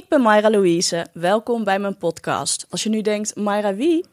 [0.00, 1.06] Ik ben Mayra Louise.
[1.12, 2.66] Welkom bij mijn podcast.
[2.70, 4.04] Als je nu denkt, Mayra wie?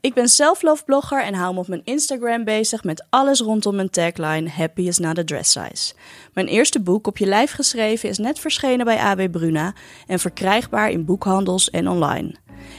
[0.00, 3.90] Ik ben self-love blogger en hou me op mijn Instagram bezig met alles rondom mijn
[3.90, 5.94] tagline Happy is not a dress size.
[6.32, 9.74] Mijn eerste boek op je lijf geschreven is net verschenen bij AB Bruna
[10.06, 12.34] en verkrijgbaar in boekhandels en online.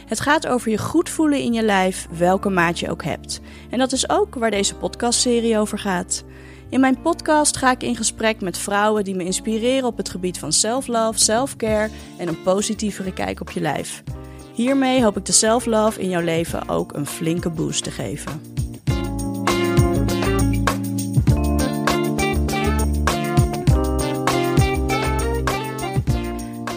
[0.06, 3.42] Het gaat over je goed voelen in je lijf, welke maat je ook hebt.
[3.70, 6.24] En dat is ook waar deze podcastserie over gaat.
[6.74, 10.40] In mijn podcast ga ik in gesprek met vrouwen die me inspireren op het gebied
[10.40, 14.04] van self-love, self-care en een positievere kijk op je lijf.
[14.54, 18.42] Hiermee hoop ik de self-love in jouw leven ook een flinke boost te geven.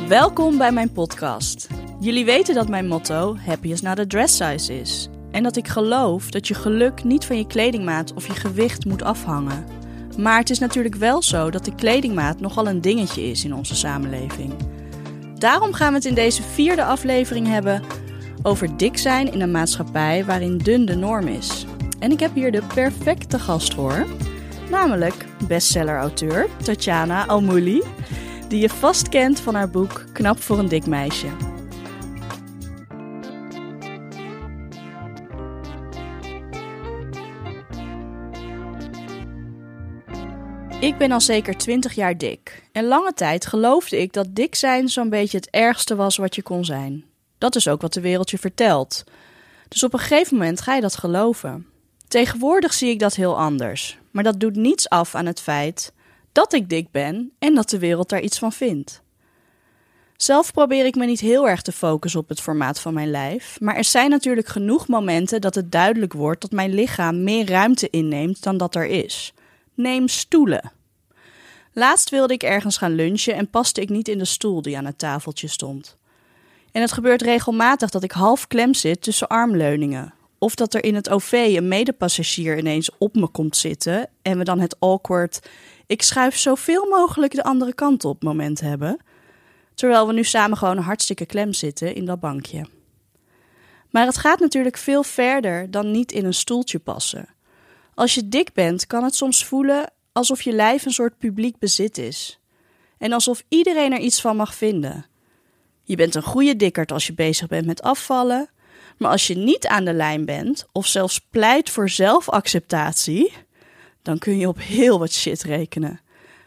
[0.08, 1.68] Welkom bij mijn podcast.
[2.00, 5.08] Jullie weten dat mijn motto Happy is not a dress size is.
[5.30, 9.02] En dat ik geloof dat je geluk niet van je kledingmaat of je gewicht moet
[9.02, 9.75] afhangen.
[10.16, 13.74] Maar het is natuurlijk wel zo dat de kledingmaat nogal een dingetje is in onze
[13.74, 14.52] samenleving.
[15.38, 17.82] Daarom gaan we het in deze vierde aflevering hebben
[18.42, 21.66] over dik zijn in een maatschappij waarin dun de norm is.
[21.98, 24.06] En ik heb hier de perfecte gast voor,
[24.70, 27.82] namelijk bestseller-auteur Tatjana Almouli,
[28.48, 31.55] die je vast kent van haar boek Knap voor een dik meisje.
[40.86, 42.62] Ik ben al zeker 20 jaar dik.
[42.72, 46.42] En lange tijd geloofde ik dat dik zijn zo'n beetje het ergste was wat je
[46.42, 47.04] kon zijn.
[47.38, 49.04] Dat is ook wat de wereld je vertelt.
[49.68, 51.66] Dus op een gegeven moment ga je dat geloven.
[52.08, 53.98] Tegenwoordig zie ik dat heel anders.
[54.10, 55.92] Maar dat doet niets af aan het feit
[56.32, 59.02] dat ik dik ben en dat de wereld daar iets van vindt.
[60.16, 63.60] Zelf probeer ik me niet heel erg te focussen op het formaat van mijn lijf,
[63.60, 67.90] maar er zijn natuurlijk genoeg momenten dat het duidelijk wordt dat mijn lichaam meer ruimte
[67.90, 69.32] inneemt dan dat er is.
[69.74, 70.74] Neem stoelen.
[71.78, 74.84] Laatst wilde ik ergens gaan lunchen en paste ik niet in de stoel die aan
[74.84, 75.96] het tafeltje stond.
[76.72, 80.14] En het gebeurt regelmatig dat ik half klem zit tussen armleuningen.
[80.38, 84.44] Of dat er in het OV een medepassagier ineens op me komt zitten en we
[84.44, 85.48] dan het awkward
[85.86, 89.00] ik schuif zoveel mogelijk de andere kant op moment hebben.
[89.74, 92.66] Terwijl we nu samen gewoon hartstikke klem zitten in dat bankje.
[93.90, 97.28] Maar het gaat natuurlijk veel verder dan niet in een stoeltje passen.
[97.94, 101.98] Als je dik bent, kan het soms voelen alsof je lijf een soort publiek bezit
[101.98, 102.38] is.
[102.98, 105.06] En alsof iedereen er iets van mag vinden.
[105.82, 108.50] Je bent een goede dikkerd als je bezig bent met afvallen.
[108.98, 113.32] Maar als je niet aan de lijn bent, of zelfs pleit voor zelfacceptatie,
[114.02, 116.00] dan kun je op heel wat shit rekenen.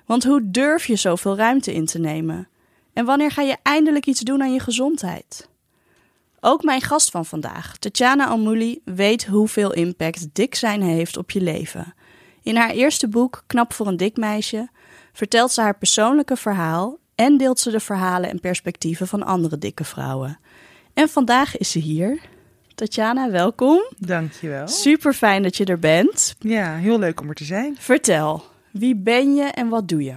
[0.05, 2.47] Want hoe durf je zoveel ruimte in te nemen?
[2.93, 5.49] En wanneer ga je eindelijk iets doen aan je gezondheid?
[6.39, 11.41] Ook mijn gast van vandaag, Tatjana Almouli, weet hoeveel impact dik zijn heeft op je
[11.41, 11.93] leven.
[12.43, 14.69] In haar eerste boek, Knap voor een dik meisje,
[15.13, 19.83] vertelt ze haar persoonlijke verhaal en deelt ze de verhalen en perspectieven van andere dikke
[19.83, 20.39] vrouwen.
[20.93, 22.19] En vandaag is ze hier.
[22.75, 23.81] Tatjana, welkom.
[23.97, 24.67] Dankjewel.
[24.67, 26.35] Super fijn dat je er bent.
[26.39, 27.75] Ja, heel leuk om er te zijn.
[27.79, 30.15] Vertel, wie ben je en wat doe je?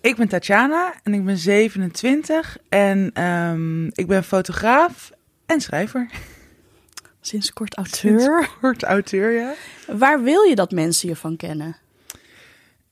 [0.00, 5.10] Ik ben Tatjana en ik ben 27 en um, ik ben fotograaf
[5.46, 6.10] en schrijver.
[7.20, 8.20] Sinds kort auteur.
[8.20, 9.54] Sinds kort auteur, ja.
[9.86, 11.76] Waar wil je dat mensen je van kennen?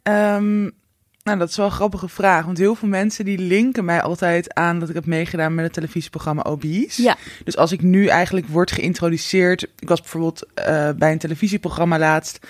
[0.02, 0.72] Um,
[1.26, 2.44] nou, dat is wel een grappige vraag.
[2.44, 5.72] Want heel veel mensen die linken mij altijd aan dat ik heb meegedaan met het
[5.72, 6.96] televisieprogramma OB's.
[6.96, 7.16] Ja.
[7.44, 9.62] Dus als ik nu eigenlijk word geïntroduceerd.
[9.78, 12.46] Ik was bijvoorbeeld uh, bij een televisieprogramma laatst.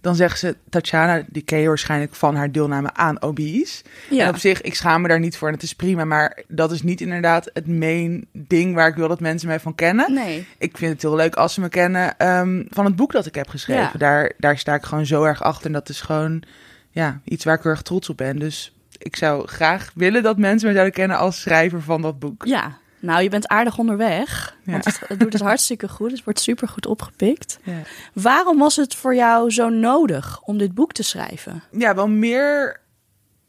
[0.00, 3.82] Dan zeggen ze, Tatjana, die ken je waarschijnlijk van haar deelname aan OB's.
[4.10, 4.24] Ja.
[4.24, 6.04] En op zich, ik schaam me daar niet voor en het is prima.
[6.04, 9.74] Maar dat is niet inderdaad het main ding waar ik wil dat mensen mij van
[9.74, 10.12] kennen.
[10.12, 10.46] Nee.
[10.58, 13.34] Ik vind het heel leuk als ze me kennen um, van het boek dat ik
[13.34, 13.82] heb geschreven.
[13.82, 13.98] Ja.
[13.98, 15.66] Daar, daar sta ik gewoon zo erg achter.
[15.66, 16.42] En dat is gewoon
[16.92, 18.38] ja, iets waar ik heel erg trots op ben.
[18.38, 22.44] Dus ik zou graag willen dat mensen mij zouden kennen als schrijver van dat boek.
[22.44, 24.56] Ja, nou, je bent aardig onderweg.
[24.64, 26.10] Want het, het, doet het hartstikke goed.
[26.10, 27.58] Het wordt super goed opgepikt.
[27.62, 27.80] Ja.
[28.12, 31.62] Waarom was het voor jou zo nodig om dit boek te schrijven?
[31.70, 32.80] Ja, wel meer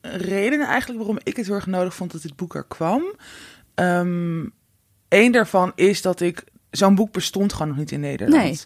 [0.02, 3.04] redenen eigenlijk waarom ik het heel erg nodig vond dat dit boek er kwam.
[3.76, 4.54] Um,
[5.08, 8.44] Eén daarvan is dat ik zo'n boek bestond gewoon nog niet in Nederland.
[8.44, 8.60] Nee.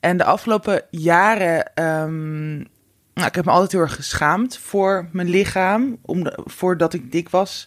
[0.00, 2.66] En de afgelopen jaren um,
[3.14, 7.12] nou, ik heb me altijd heel erg geschaamd voor mijn lichaam, om de, voordat ik
[7.12, 7.66] dik was.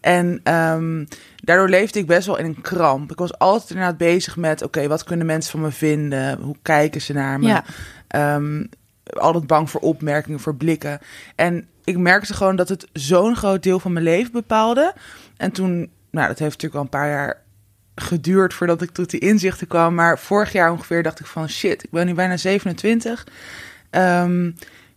[0.00, 3.10] En um, daardoor leefde ik best wel in een kramp.
[3.10, 6.40] Ik was altijd inderdaad bezig met: oké, okay, wat kunnen mensen van me vinden?
[6.40, 7.46] Hoe kijken ze naar me?
[7.46, 7.64] Ja.
[8.34, 8.68] Um,
[9.12, 10.98] altijd bang voor opmerkingen, voor blikken.
[11.34, 14.94] En ik merkte gewoon dat het zo'n groot deel van mijn leven bepaalde.
[15.36, 17.42] En toen, nou, dat heeft natuurlijk al een paar jaar
[17.94, 19.94] geduurd voordat ik tot die inzichten kwam.
[19.94, 23.26] Maar vorig jaar ongeveer dacht ik van shit, ik ben nu bijna 27.
[23.90, 24.54] Um,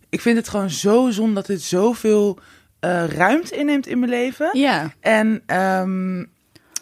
[0.08, 2.38] ik vind het gewoon zo zonde dat dit zoveel
[2.80, 4.50] eh, ruimte inneemt in mijn leven.
[4.52, 4.92] Ja.
[5.00, 6.20] En ehm,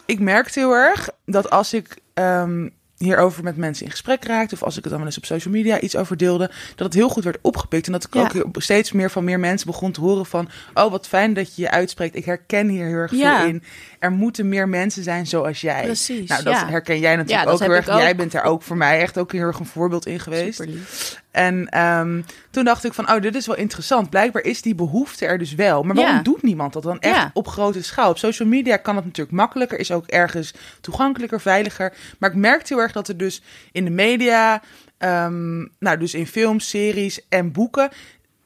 [0.05, 2.67] ik merkte heel erg dat als ik ehm,
[2.97, 5.53] hierover met mensen in gesprek raakte, of als ik het dan wel eens op social
[5.53, 7.85] media iets over deelde, dat het heel goed werd opgepikt.
[7.85, 8.29] En dat ik Ja.
[8.45, 11.61] ook steeds meer van meer mensen begon te horen van, oh wat fijn dat je
[11.61, 12.15] je uitspreekt.
[12.15, 13.39] Ik herken hier heel erg Ja.
[13.39, 13.63] veel in.
[13.99, 15.83] Er moeten meer mensen zijn zoals jij.
[15.83, 16.67] Precies, Nou, dat ja.
[16.67, 17.89] herken jij natuurlijk ook heel erg.
[17.89, 17.99] ook.
[17.99, 20.55] Jij bent daar ook voor mij echt ook heel erg een voorbeeld in geweest.
[20.59, 21.21] Superlief.
[21.31, 24.09] En ehm, toen dacht ik van, oh, dit is wel interessant.
[24.09, 25.83] Blijkbaar is die behoefte er dus wel.
[25.83, 26.21] Maar waarom Ja.
[26.21, 27.31] doet niemand dat dan echt Ja.
[27.33, 28.09] op grote schaal?
[28.09, 31.93] Op social media kan het natuurlijk makkelijker, is ook ergens toegankelijker, veiliger.
[32.19, 33.41] Maar ik merkte heel erg dat er dus
[33.71, 34.61] in de media,
[34.97, 37.89] ehm, nou dus in films, series en boeken...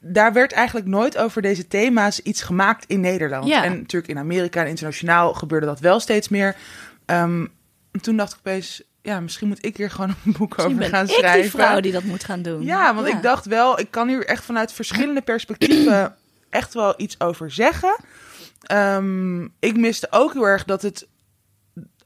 [0.07, 3.47] Daar werd eigenlijk nooit over deze thema's iets gemaakt in Nederland.
[3.47, 3.63] Ja.
[3.63, 6.55] En natuurlijk in Amerika en internationaal gebeurde dat wel steeds meer.
[7.05, 7.45] Ehm,
[7.91, 10.89] en toen dacht ik opeens, ja, misschien moet ik hier gewoon een boek Misschien over
[10.89, 11.41] gaan ik schrijven.
[11.41, 12.63] die vrouw die dat moet gaan doen.
[12.63, 16.15] Ja, want ik dacht wel, ik kan hier echt vanuit verschillende perspectieven
[16.49, 17.95] echt wel iets over zeggen.
[18.61, 21.07] Ehm, ik miste ook heel erg dat het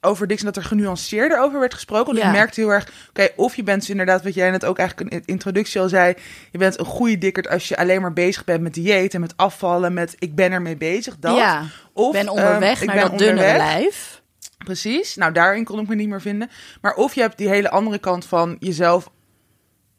[0.02, 2.06] over Dixon dat er genuanceerder over werd gesproken.
[2.06, 2.26] Want Ja.
[2.26, 5.18] ik merkte heel erg, oké, of je bent inderdaad, wat jij net ook eigenlijk in
[5.20, 6.14] de introductie al zei,
[6.52, 9.34] je bent een goede dikkerd als je alleen maar bezig bent met dieet en met
[9.38, 11.16] afvallen, met ik ben ermee bezig.
[11.20, 11.36] Dat.
[11.38, 13.74] Ja, Of, ben onderweg ehm, ik naar ben dat dunnere onderweg.
[13.74, 14.19] lijf.
[14.66, 15.16] Precies.
[15.16, 16.50] Nou, daarin kon ik me niet meer vinden.
[16.82, 19.10] Maar of je hebt die hele andere kant van jezelf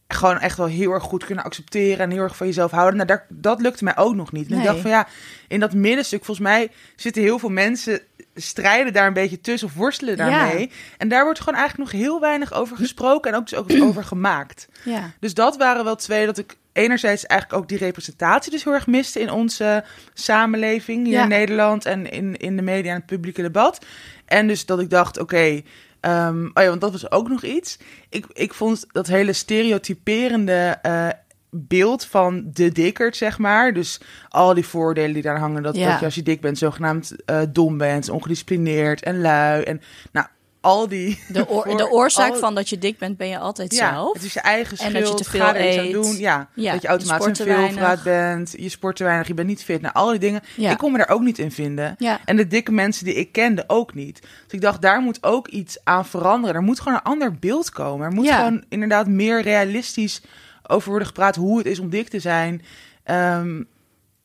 [0.09, 2.95] gewoon echt wel heel erg goed kunnen accepteren en heel erg van jezelf houden.
[2.97, 4.51] Nou, daar, dat lukte mij ook nog niet.
[4.51, 5.07] En ik dacht van ja,
[5.49, 8.01] in dat middenstuk, volgens mij zitten heel veel mensen
[8.35, 10.71] strijden daar een beetje tussen of worstelen daarmee.
[10.99, 14.05] En daar wordt gewoon eigenlijk nog heel weinig over gesproken en ook dus ook over
[14.05, 14.69] gemaakt.
[14.85, 15.11] Ja.
[15.21, 18.87] Dus dat waren wel twee dat ik enerzijds eigenlijk ook die representatie dus heel erg
[18.87, 19.85] miste in onze
[20.15, 21.23] samenleving hier Ja.
[21.23, 23.85] in Nederland en in, in de media en het publieke debat.
[24.31, 25.63] En dus dat ik dacht, oké,
[26.01, 27.79] ehm, oh ja, want dat was ook nog iets.
[28.09, 31.09] Ik, ik vond dat hele stereotyperende eh,
[31.51, 33.73] beeld van de dikkerd, zeg maar.
[33.73, 35.91] Dus al die voordelen die daar hangen, dat, Ja.
[35.91, 39.63] dat je als je dik bent zogenaamd eh, dom bent, ongedisciplineerd en lui.
[39.63, 39.81] En
[40.13, 40.27] nou,
[40.61, 41.23] al die...
[41.29, 44.13] De, oor- de oorzaak al- van dat je dik bent, ben je altijd ja, zelf.
[44.13, 44.95] het is je eigen En schuld.
[45.07, 45.93] dat je te veel eet.
[45.93, 46.17] doen.
[46.17, 48.03] Ja, Ja, dat je automatisch een veel weinig.
[48.03, 48.55] bent.
[48.57, 49.81] Je sport te weinig, je bent niet fit.
[49.81, 50.41] Nou, al die dingen.
[50.57, 50.71] Ja.
[50.71, 51.97] Ik kon me daar ook niet in vinden.
[52.25, 54.21] En de dikke mensen die ik kende ook niet.
[54.23, 56.55] Dus ik dacht, daar moet ook iets aan veranderen.
[56.57, 58.07] Er moet gewoon een ander beeld komen.
[58.07, 60.23] Er moet gewoon inderdaad meer realistisch
[60.67, 62.63] over worden gepraat hoe het is om dik te zijn.
[63.05, 63.63] Ehm,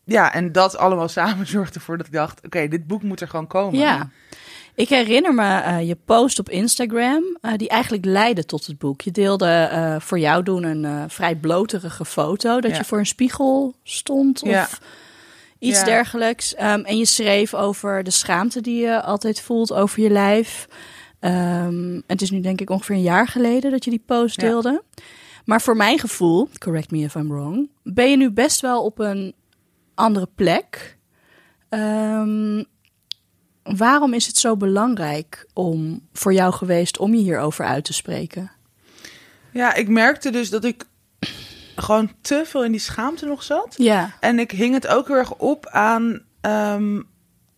[0.06, 3.28] ja, en dat allemaal samen zorgde ervoor dat ik dacht, oké, dit boek moet er
[3.28, 3.80] gewoon komen.
[3.80, 4.10] Ja.
[4.76, 9.02] Ik herinner me eh, je post op Instagram, eh, die eigenlijk leidde tot het boek.
[9.02, 12.78] Je deelde eh, voor jou doen een vrij bloterige foto, dat Ja.
[12.78, 14.68] je voor een spiegel stond of Ja.
[15.60, 15.86] iets Ja.
[15.86, 16.56] dergelijks.
[16.56, 20.68] Ehm, en je schreef over de schaamte die je altijd voelt over je lijf.
[21.20, 24.84] Ehm, het is nu denk ik ongeveer een jaar geleden dat je die post deelde.
[25.46, 29.00] Maar voor mijn gevoel, correct me if I'm wrong, ben je nu best wel op
[29.00, 29.34] een
[29.96, 30.98] andere plek.
[31.70, 32.64] Ehm,
[33.78, 38.52] waarom is het zo belangrijk om voor jou geweest om je hierover uit te spreken?
[39.52, 40.86] ja, ik merkte dus dat ik
[41.76, 43.76] gewoon te veel in die schaamte nog zat.
[43.78, 47.02] Ja, En ik hing het ook heel erg op aan ehm,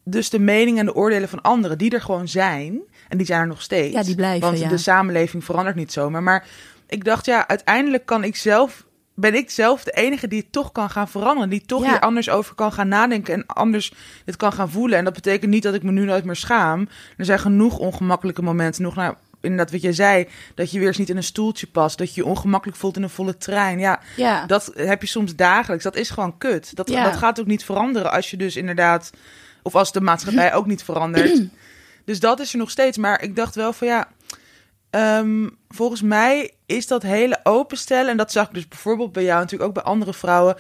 [0.04, 2.82] dus de meningen en de oordelen van anderen die er gewoon zijn.
[3.08, 3.94] En die zijn er nog steeds.
[3.94, 4.70] Ja, die blijven, Want ja.
[4.70, 6.24] de samenleving verandert niet zomaar.
[6.24, 6.48] Maar
[6.88, 8.86] ik dacht, ja, uiteindelijk kan ik zelf,
[9.20, 11.50] ben ik zelf de enige die het toch kan gaan veranderen.
[11.50, 11.90] Die toch Ja.
[11.90, 13.94] hier anders over kan gaan nadenken en anders
[14.26, 14.98] dit kan gaan voelen.
[14.98, 16.88] En dat betekent niet dat ik me nu nooit meer schaam.
[17.18, 18.82] Er zijn genoeg ongemakkelijke momenten.
[18.84, 21.98] Nog nou, inderdaad wat jij zei, dat je weer eens niet in een stoeltje past.
[21.98, 23.80] Dat je je ongemakkelijk voelt in een volle trein.
[23.80, 24.46] Ja, ja.
[24.46, 25.84] dat heb je soms dagelijks.
[25.84, 26.76] Dat is gewoon kut.
[26.76, 27.04] Dat, Ja.
[27.04, 29.12] dat gaat ook niet veranderen als je dus inderdaad...
[29.62, 31.42] Of als de maatschappij ook niet verandert.
[32.06, 32.98] Dus dat is er nog steeds.
[32.98, 34.08] Maar ik dacht wel van ja...
[34.90, 38.12] ehm, volgens mij is dat hele openstellen...
[38.12, 39.40] en dat zag ik dus bijvoorbeeld bij jou...
[39.40, 40.56] natuurlijk ook bij andere vrouwen...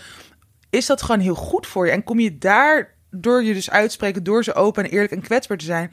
[0.69, 1.91] is dat gewoon heel goed voor je.
[1.91, 4.23] En kom je daar, door je dus uitspreken...
[4.23, 5.91] door zo open en eerlijk en kwetsbaar te zijn...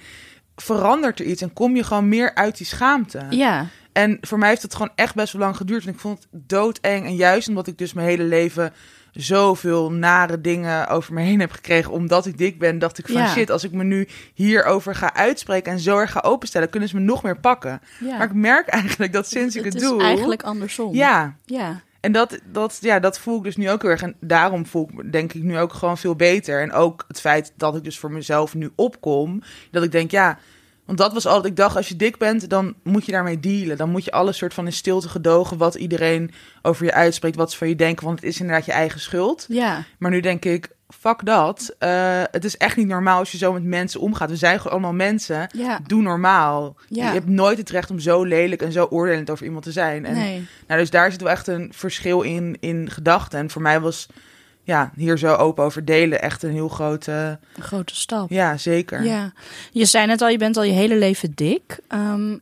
[0.57, 3.27] verandert er iets en kom je gewoon meer uit die schaamte.
[3.31, 3.67] ja.
[3.95, 5.85] En voor mij heeft het gewoon echt best wel lang geduurd.
[5.87, 7.07] En ik vond het doodeng.
[7.07, 8.73] En juist omdat ik dus mijn hele leven
[9.15, 11.93] zoveel nare dingen over me heen heb gekregen.
[11.93, 13.29] Omdat ik dik ben, dacht ik van Ja.
[13.29, 16.95] shit, als ik me nu hierover ga uitspreken en zo erg ga openstellen, kunnen ze
[16.95, 17.81] me nog meer pakken.
[18.01, 18.17] ja.
[18.17, 19.97] Maar ik merk eigenlijk dat sinds ik het, het doe.
[19.99, 20.95] is eigenlijk andersom.
[20.95, 21.81] Ja, Ja.
[22.01, 24.03] en dat, dat, ja, dat voel ik dus nu ook heel erg.
[24.03, 26.61] En daarom voel ik me, denk ik nu ook gewoon veel beter.
[26.63, 29.43] En ook het feit dat ik dus voor mezelf nu opkom.
[29.71, 30.39] Dat ik denk, ja,
[30.85, 33.77] want dat was altijd, ik dacht, als je dik bent, dan moet je daarmee dealen.
[33.77, 36.31] Dan moet je alles soort van in stilte gedogen wat iedereen
[36.63, 38.05] over je uitspreekt, wat ze van je denken.
[38.07, 39.45] Want het is inderdaad je eigen schuld.
[39.49, 39.85] Ja.
[39.99, 41.75] Maar nu denk ik, fuck dat.
[41.79, 44.31] Eh, het is echt niet normaal als je zo met mensen omgaat.
[44.31, 45.49] We zijn gewoon allemaal mensen.
[45.57, 45.81] Ja.
[45.87, 46.77] Doe normaal.
[46.89, 47.07] Ja.
[47.07, 50.05] Je hebt nooit het recht om zo lelijk en zo oordelend over iemand te zijn.
[50.07, 50.47] En Nee.
[50.67, 53.39] nou, dus daar zit wel echt een verschil in, in gedachten.
[53.39, 54.07] En voor mij was
[54.65, 57.39] ja, hier zo open over delen echt een heel grote...
[57.57, 58.31] Een grote stap.
[58.31, 59.05] Ja, zeker.
[59.05, 59.33] Ja,
[59.73, 61.79] je zei net al, je bent al je hele leven dik.
[61.89, 62.39] Ehm,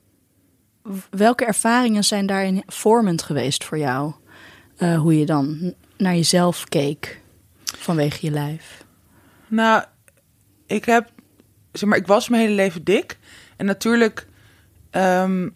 [1.11, 4.13] welke ervaringen zijn daarin vormend geweest voor jou?
[4.77, 7.21] Eh, hoe je dan naar jezelf keek
[7.65, 8.85] vanwege je lijf.
[9.49, 9.85] Nou,
[10.67, 11.11] ik heb,
[11.73, 13.19] zeg maar, ik was mijn hele leven dik.
[13.57, 14.27] En natuurlijk,
[14.91, 15.49] ehm,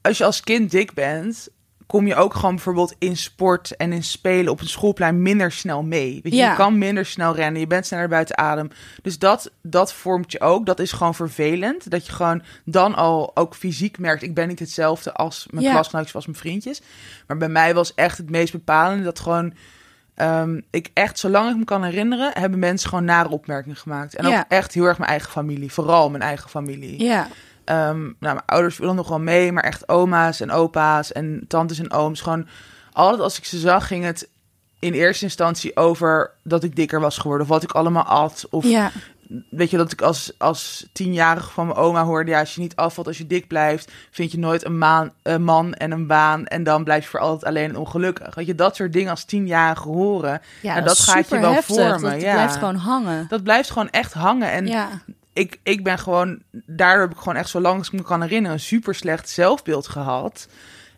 [0.00, 1.48] als je als kind dik bent,
[1.90, 5.82] kom je ook gewoon bijvoorbeeld in sport en in spelen op een schoolplein minder snel
[5.82, 6.20] mee.
[6.22, 6.50] Weet je, Ja.
[6.50, 8.70] je kan minder snel rennen, je bent sneller buiten adem.
[9.02, 10.66] Dus dat, dat vormt je ook.
[10.66, 11.90] Dat is gewoon vervelend.
[11.90, 15.72] Dat je gewoon dan al ook fysiek merkt, ik ben niet hetzelfde als mijn Ja.
[15.72, 16.80] klasgenootjes, als mijn vriendjes.
[17.26, 19.52] Maar bij mij was echt het meest bepalende dat gewoon
[20.14, 24.14] Ehm, ik echt, zolang ik me kan herinneren, hebben mensen gewoon nare opmerkingen gemaakt.
[24.14, 25.72] En ook echt heel erg mijn eigen familie.
[25.72, 27.02] Vooral mijn eigen familie.
[27.02, 27.28] Ja,
[27.70, 31.78] Ehm, nou, mijn ouders willen nog wel mee, maar echt oma's en opa's en tantes
[31.78, 32.20] en ooms.
[32.20, 32.46] Gewoon
[32.92, 34.28] altijd als ik ze zag, ging het
[34.78, 37.46] in eerste instantie over dat ik dikker was geworden.
[37.46, 38.46] Of wat ik allemaal at.
[38.50, 38.90] Of ja,
[39.50, 42.30] weet je, dat ik als, als tienjarige van mijn oma hoorde...
[42.30, 43.92] ja, als je niet afvalt, als je dik blijft...
[44.10, 46.46] vind je nooit een, maan, een man en een baan...
[46.46, 48.34] en dan blijf je voor altijd alleen en ongelukkig.
[48.34, 50.40] Weet je, dat soort dingen als tienjarige horen...
[50.60, 51.76] ja dat gaat je wel heftig.
[51.76, 52.32] vormen, Dat ja.
[52.32, 53.26] blijft gewoon hangen.
[53.28, 54.50] dat blijft gewoon echt hangen.
[54.50, 54.88] En ja,
[55.32, 56.42] ik, ik ben gewoon...
[56.50, 58.56] daardoor heb ik gewoon echt zo lang als ik me kan herinneren...
[58.56, 60.48] een super slecht zelfbeeld gehad...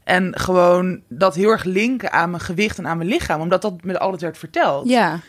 [0.05, 3.41] En gewoon dat heel erg linken aan mijn gewicht en aan mijn lichaam.
[3.41, 4.89] Omdat dat me altijd werd verteld.
[4.89, 5.21] ja,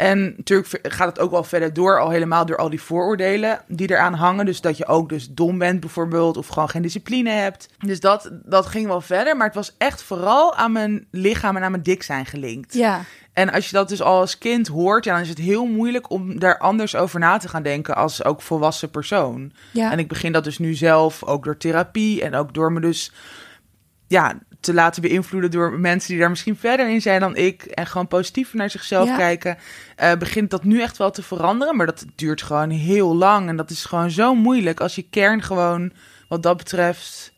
[0.00, 3.90] En natuurlijk gaat het ook wel verder door, al helemaal door al die vooroordelen die
[3.90, 4.46] eraan hangen.
[4.46, 7.68] Dus dat je ook dus dom bent bijvoorbeeld, of gewoon geen discipline hebt.
[7.78, 11.62] Dus dat, dat ging wel verder, maar het was echt vooral aan mijn lichaam en
[11.62, 12.74] aan mijn dik zijn gelinkt.
[12.74, 13.00] ja,
[13.32, 16.10] En als je dat dus al als kind hoort, ja, dan is het heel moeilijk
[16.10, 19.52] om daar anders over na te gaan denken als ook volwassen persoon.
[19.72, 19.92] ja.
[19.92, 23.12] En ik begin dat dus nu zelf, ook door therapie en ook door me dus
[24.06, 27.62] ja, te laten beïnvloeden door mensen die daar misschien verder in zijn dan ik.
[27.62, 29.16] En gewoon positiever naar zichzelf Ja.
[29.16, 29.58] kijken.
[29.96, 31.76] eh, begint dat nu echt wel te veranderen.
[31.76, 33.48] Maar dat duurt gewoon heel lang.
[33.48, 35.92] En dat is gewoon zo moeilijk als je kern gewoon
[36.28, 37.32] wat dat betreft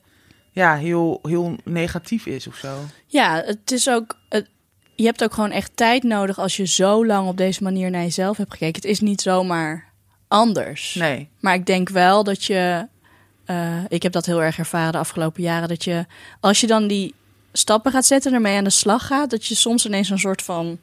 [0.50, 2.75] ja, heel, heel negatief is of zo.
[3.07, 4.17] Ja, het is ook.
[4.29, 4.49] Het,
[4.95, 8.02] je hebt ook gewoon echt tijd nodig als je zo lang op deze manier naar
[8.02, 8.81] jezelf hebt gekeken.
[8.81, 9.93] Het is niet zomaar
[10.29, 10.95] anders.
[10.95, 11.29] Nee.
[11.41, 12.88] Maar ik denk wel dat je.
[13.44, 15.68] Eh, ik heb dat heel erg ervaren de afgelopen jaren.
[15.68, 16.06] Dat je,
[16.40, 17.14] als je dan die
[17.52, 20.42] stappen gaat zetten en ermee aan de slag gaat, dat je soms ineens een soort
[20.42, 20.78] van.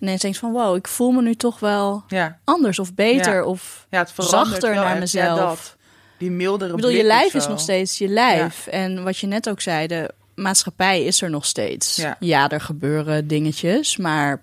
[0.00, 3.34] ineens denkt van: wow, ik voel me nu toch wel Ja, anders of beter.
[3.34, 3.44] Ja.
[3.44, 5.38] Of ja het zachter naar mezelf.
[5.38, 5.76] Ja, dat.
[6.18, 8.66] Die mildere ik bedoel, je lijf is nog steeds je lijf.
[8.66, 11.96] En wat je net ook zei, de maatschappij is er nog steeds.
[12.20, 12.48] Ja.
[12.48, 14.42] er gebeuren dingetjes, maar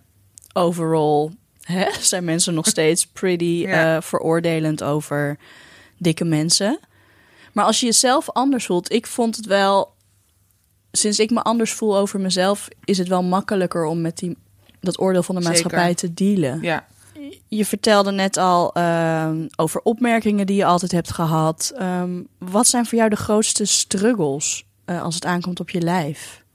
[0.53, 1.31] overal
[2.00, 5.38] zijn mensen nog steeds pretty eh, veroordelend over
[5.98, 6.79] dikke mensen.
[7.58, 9.94] Maar als je jezelf anders voelt, ik vond het wel,
[10.92, 14.38] sinds ik me anders voel over mezelf, is het wel makkelijker om met die,
[14.80, 15.62] dat oordeel van de Zeker.
[15.62, 16.62] maatschappij te dealen.
[16.62, 16.88] Ja.
[17.48, 21.72] Je vertelde net al ehm, over opmerkingen die je altijd hebt gehad.
[21.76, 26.46] Ehm, wat zijn voor jou de grootste struggles eh, als het aankomt op je lijf?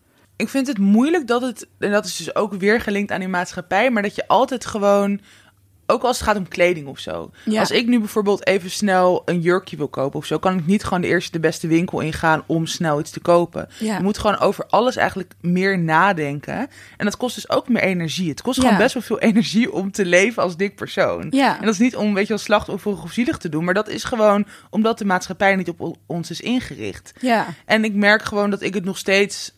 [0.43, 3.29] ik vind het moeilijk dat het, en dat is dus ook weer gelinkt aan die
[3.29, 5.21] maatschappij, maar dat je altijd gewoon,
[5.87, 7.31] ook als het gaat om kleding of zo.
[7.45, 7.61] Ja.
[7.61, 10.85] Als ik nu bijvoorbeeld even snel een jurkje wil kopen of zo, kan ik niet
[10.85, 13.69] gewoon de eerste de beste winkel ingaan om snel iets te kopen.
[13.79, 13.97] Ja.
[13.97, 16.69] Je moet gewoon over alles eigenlijk meer nadenken.
[16.97, 18.29] En dat kost dus ook meer energie.
[18.31, 18.63] Het kost Ja.
[18.63, 21.27] gewoon best wel veel energie om te leven als dik persoon.
[21.31, 21.57] Ja.
[21.59, 23.89] En dat is niet om, weet je wel, slachtofferig of zielig te doen, maar dat
[23.89, 27.13] is gewoon omdat de maatschappij niet op ons is ingericht.
[27.21, 29.53] Ja, En ik merk gewoon dat ik het nog steeds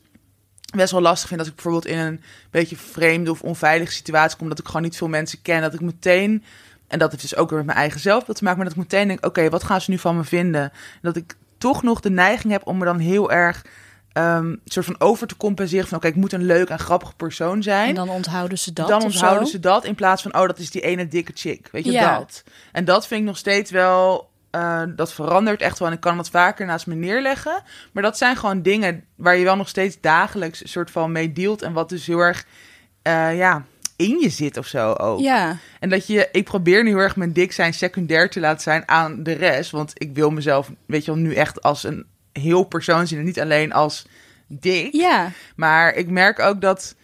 [0.77, 4.49] best wel lastig vind als ik bijvoorbeeld in een beetje vreemde of onveilige situatie kom,
[4.49, 6.45] dat ik gewoon niet veel mensen ken, dat ik meteen,
[6.89, 8.83] en dat heeft dus ook weer met mijn eigen zelfbeeld te maken, maar dat ik
[8.91, 10.73] meteen denk, oké, wat gaan ze nu van me vinden?
[11.03, 13.65] Dat ik toch nog de neiging heb om me dan heel erg
[14.13, 17.63] ehm, soort van over te compenseren van, oké, ik moet een leuk en grappig persoon
[17.63, 17.89] zijn.
[17.89, 18.89] en dan onthouden ze dat.
[18.89, 19.53] dan onthouden zo?
[19.53, 21.69] ze dat in plaats van, oh, dat is die ene dikke chick.
[21.73, 22.19] Weet je Ja.
[22.19, 22.43] dat?
[22.73, 25.89] En dat vind ik nog steeds wel, eh, dat verandert echt wel.
[25.89, 27.63] En ik kan dat vaker naast me neerleggen.
[27.93, 31.33] Maar dat zijn gewoon dingen waar je wel nog steeds dagelijks een soort van mee
[31.33, 31.63] dealt.
[31.63, 32.47] En wat dus heel erg,
[33.03, 33.65] eh, ja,
[33.97, 35.21] in je zit of zo ook.
[35.21, 38.63] Ja, En dat je, ik probeer nu heel erg mijn dik zijn secundair te laten
[38.63, 39.71] zijn aan de rest.
[39.71, 43.19] Want ik wil mezelf, weet je wel, nu echt als een heel persoon zien.
[43.19, 44.07] En niet alleen als
[44.47, 44.93] dik.
[44.93, 46.95] ja, Maar ik merk ook dat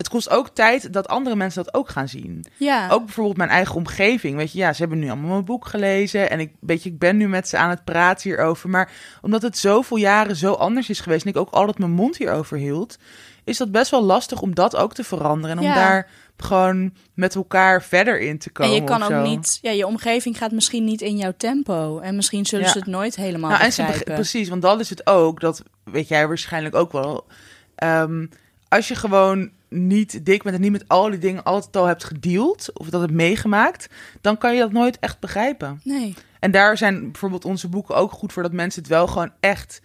[0.00, 2.44] het kost ook tijd dat andere mensen dat ook gaan zien.
[2.56, 2.88] ja.
[2.88, 4.36] Ook bijvoorbeeld mijn eigen omgeving.
[4.36, 6.30] Weet je, ja, ze hebben nu allemaal mijn boek gelezen.
[6.30, 8.68] En ik, weet je, ik ben nu met ze aan het praten hierover.
[8.68, 8.90] Maar
[9.22, 11.24] omdat het zoveel jaren zo anders is geweest.
[11.24, 12.96] En ik ook altijd mijn mond hierover hield.
[13.44, 15.56] Is dat best wel lastig om dat ook te veranderen.
[15.56, 15.74] En om Ja.
[15.74, 18.74] daar gewoon met elkaar verder in te komen.
[18.74, 21.98] en je kan ook niet, ja, je omgeving gaat misschien niet in jouw tempo.
[21.98, 22.72] En misschien zullen Ja.
[22.72, 25.40] ze het nooit helemaal Nou, en ze precies, want dat is het ook.
[25.40, 27.26] Dat weet jij waarschijnlijk ook wel.
[27.74, 28.26] Ehm,
[28.68, 32.04] als je gewoon niet dik bent en niet met al die dingen altijd al hebt
[32.04, 33.88] gedeeld of dat hebt meegemaakt,
[34.20, 35.80] dan kan je dat nooit echt begrijpen.
[35.84, 36.14] Nee.
[36.40, 39.82] En daar zijn bijvoorbeeld onze boeken ook goed voor dat mensen het wel gewoon echt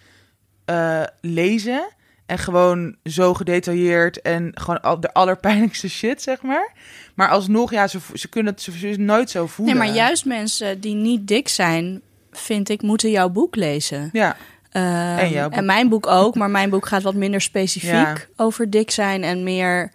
[0.66, 1.88] eh, lezen.
[2.26, 6.74] En gewoon zo gedetailleerd en gewoon al, de allerpijnlijkste shit, zeg maar.
[7.16, 9.78] Maar alsnog, ja, ze, ze kunnen het ze, nooit zo voelen.
[9.78, 12.02] Nee, maar juist mensen die niet dik zijn,
[12.32, 14.10] vind ik, moeten jouw boek lezen.
[14.12, 14.38] Ja.
[14.76, 18.16] Ehm, En en mijn boek ook, maar mijn boek gaat wat minder specifiek Ja.
[18.36, 19.92] over dik zijn en meer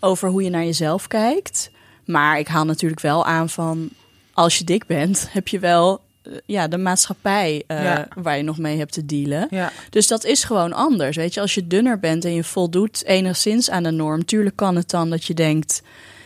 [0.00, 1.70] over hoe je naar jezelf kijkt.
[2.04, 3.88] Maar ik haal natuurlijk wel aan van
[4.32, 8.08] als je dik bent, heb je wel eh, ja, de maatschappij eh, Ja.
[8.14, 9.46] waar je nog mee hebt te dealen.
[9.50, 9.72] Ja.
[9.90, 11.16] Dus dat is gewoon anders.
[11.16, 14.76] Weet je, als je dunner bent en je voldoet enigszins aan de norm, tuurlijk kan
[14.76, 15.82] het dan dat je denkt: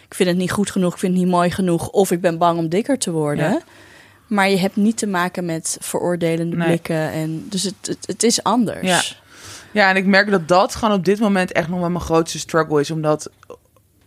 [0.06, 2.38] ik vind het niet goed genoeg, ik vind het niet mooi genoeg, of ik ben
[2.38, 3.62] bang om dikker te worden.
[4.26, 6.66] Maar je hebt niet te maken met veroordelende Nee.
[6.66, 7.10] blikken.
[7.10, 8.86] En, dus het, het, het is anders.
[8.86, 9.02] Ja.
[9.72, 12.38] Ja, en ik merk dat dat gewoon op dit moment echt nog wel mijn grootste
[12.38, 12.90] struggle is.
[12.90, 13.30] Omdat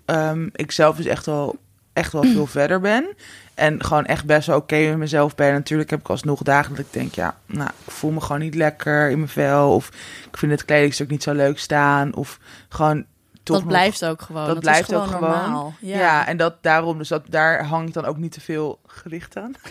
[0.06, 1.58] ehm, ik zelf dus echt wel,
[1.94, 3.08] echt wel veel verder ben.
[3.54, 5.54] En gewoon echt best wel oké met mezelf ben.
[5.54, 8.56] Natuurlijk heb ik alsnog dagen dat ik denk, ja, nou, ik voel me gewoon niet
[8.56, 9.74] lekker in mijn vel.
[9.74, 9.88] Of
[10.32, 12.16] ik vind het kledingstuk niet zo leuk staan.
[12.16, 13.06] Of gewoon
[13.48, 14.46] toch dat nog- blijft ook gewoon.
[14.46, 15.30] dat Dat, blijft gewoon ook gewoon.
[15.30, 15.74] normaal.
[15.80, 15.98] Ja.
[15.98, 16.28] Ja.
[16.28, 19.52] en dat daarom, dus dat, daar hang ik dan ook niet te veel gewicht aan.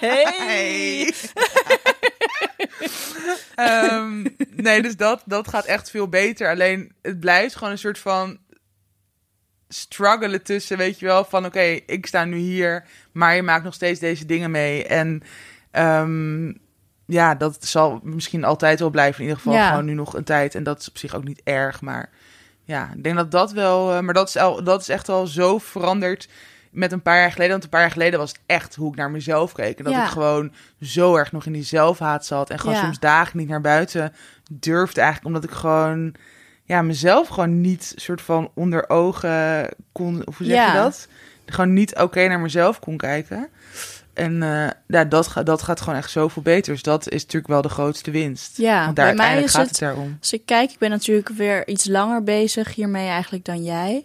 [0.00, 1.12] Hey.
[3.54, 6.48] Ehm, nee, dus dat, dat gaat echt veel beter.
[6.50, 8.38] Alleen het blijft gewoon een soort van
[9.68, 13.74] struggelen tussen, weet je wel, van oké, ik sta nu hier, maar je maakt nog
[13.74, 14.84] steeds deze dingen mee.
[14.86, 15.22] En
[15.70, 16.52] ehm,
[17.06, 19.18] ja, dat zal misschien altijd wel blijven.
[19.20, 19.68] In ieder geval Ja.
[19.68, 20.54] gewoon nu nog een tijd.
[20.54, 22.10] En dat is op zich ook niet erg, maar
[22.64, 25.26] ja, ik denk dat dat wel, eh, maar dat is, al, dat is echt al
[25.26, 26.28] zo veranderd
[26.70, 27.50] met een paar jaar geleden.
[27.52, 29.78] Want een paar jaar geleden was het echt hoe ik naar mezelf keek.
[29.78, 30.02] En dat Ja.
[30.04, 32.50] ik gewoon zo erg nog in die zelfhaat zat.
[32.50, 32.80] En gewoon Ja.
[32.82, 34.12] soms dagen niet naar buiten
[34.50, 35.34] durfde eigenlijk.
[35.34, 36.14] Omdat ik gewoon,
[36.64, 40.66] ja, mezelf gewoon niet soort van onder ogen kon, of hoe zeg Ja.
[40.72, 41.08] je dat?
[41.46, 43.48] Gewoon niet oké naar mezelf kon kijken.
[44.14, 46.72] En eh, ja, dat, gaat dat gaat gewoon echt zoveel beter.
[46.72, 48.56] Dus dat is natuurlijk wel de grootste winst.
[48.56, 50.16] Ja, Want daar bij mij is gaat het- het daarom.
[50.20, 54.04] Als ik kijk, ik ben natuurlijk weer iets langer bezig hiermee eigenlijk dan jij.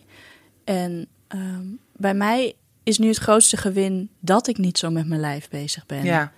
[0.64, 1.64] En ehm,
[1.98, 5.86] bij mij is nu het grootste gewin dat ik niet zo met mijn lijf bezig
[5.86, 6.04] ben.
[6.04, 6.32] Ja,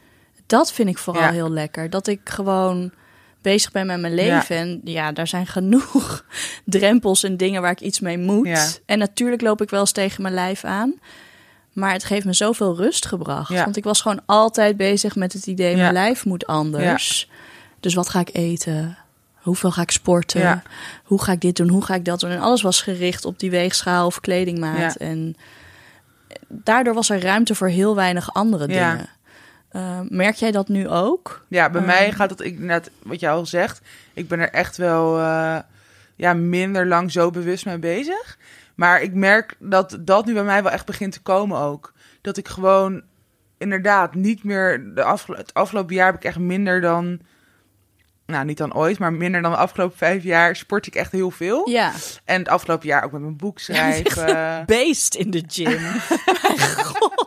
[0.46, 1.32] Dat vind ik vooral Ja.
[1.32, 1.90] heel lekker.
[1.90, 2.92] Dat ik gewoon
[3.42, 4.56] bezig ben met mijn leven.
[4.56, 6.26] En ja, daar zijn genoeg
[6.66, 8.48] drempels en dingen waar ik iets mee moet.
[8.48, 8.68] Ja.
[8.86, 10.94] En natuurlijk loop ik wel eens tegen mijn lijf aan.
[11.72, 13.50] Maar het heeft me zoveel rust gebracht.
[13.50, 13.64] Ja.
[13.64, 15.76] Want ik was gewoon altijd bezig met het idee...
[15.76, 17.30] mijn lijf moet anders.
[17.80, 18.98] Dus wat ga ik eten?
[19.36, 20.64] Hoeveel ga ik sporten?
[21.04, 21.70] Hoe ga ik dit doen?
[21.70, 22.30] Hoe ga ik dat doen?
[22.30, 24.96] En alles was gericht op die weegschaal of kledingmaat.
[24.96, 25.36] En
[26.48, 28.92] daardoor was er ruimte voor heel weinig andere Ja.
[28.92, 29.10] dingen.
[29.76, 31.46] Uh, merk jij dat nu ook?
[31.48, 31.90] Ja, bij Ehm.
[31.90, 33.82] mij gaat het, ik, net wat jij al zegt,
[34.14, 35.58] ik ben er echt wel eh,
[36.16, 38.38] ja, minder lang zo bewust mee bezig.
[38.76, 41.94] Maar ik merk dat dat nu bij mij wel echt begint te komen ook.
[42.22, 43.02] Dat ik gewoon
[43.58, 47.20] inderdaad niet meer, de afgelo- het afgelopen jaar heb ik echt minder dan,
[48.26, 51.32] nou niet dan ooit, maar minder dan de afgelopen vijf jaar sport ik echt heel
[51.32, 51.70] veel.
[51.70, 51.92] Ja.
[52.26, 54.66] En het afgelopen jaar ook met mijn boek schrijven.
[54.66, 55.72] Beest in de gym.
[56.42, 57.21] Mijn god.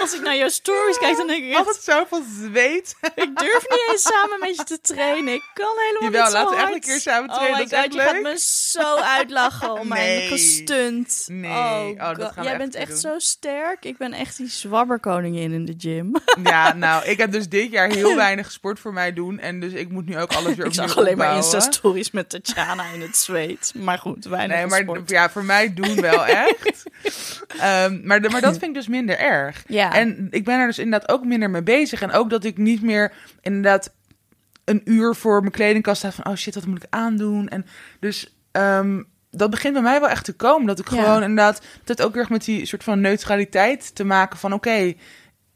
[0.00, 1.58] Als ik naar jouw stories kijk, dan denk ik echt...
[1.58, 2.96] Altijd zoveel zweet.
[3.14, 5.34] Ik durf niet eens samen met je te trainen.
[5.34, 7.76] Ik kan helemaal Jawel, niet zo laten we echt een keer samen trainen, Oh my
[7.82, 11.24] god, je gaat me zo uitlachen om mijn gestunt.
[11.26, 11.50] Nee.
[11.50, 12.98] Oh, Oh, dat gaan we Jij echt bent echt doen.
[12.98, 13.84] zo sterk.
[13.84, 16.12] Ik ben echt die zwabberkoningin in de gym.
[16.44, 19.38] Ja, nou, ik heb dus dit jaar heel weinig sport voor mij doen.
[19.38, 21.36] En dus ik moet nu ook alles weer Ik opnieuw zag alleen maar.
[21.36, 23.72] Insta-stories met Tatjana in het zweet.
[23.74, 25.10] Maar goed, weinig Nee, maar sport.
[25.10, 26.82] ja, voor mij doen wel echt.
[27.58, 29.45] Ehm, maar dat vind ik dus minder erg.
[29.66, 29.92] Ja.
[29.94, 32.02] En ik ben er dus inderdaad ook minder mee bezig.
[32.02, 33.94] En ook dat ik niet meer inderdaad
[34.64, 36.26] een uur voor mijn kledingkast sta van...
[36.26, 37.48] oh shit, wat moet ik aandoen?
[37.48, 37.66] En
[38.00, 40.66] dus ehm, dat begint bij mij wel echt te komen.
[40.66, 41.02] Dat ik Ja.
[41.02, 41.62] gewoon inderdaad...
[41.84, 44.52] dat ook erg met die soort van neutraliteit te maken van...
[44.52, 44.94] oké,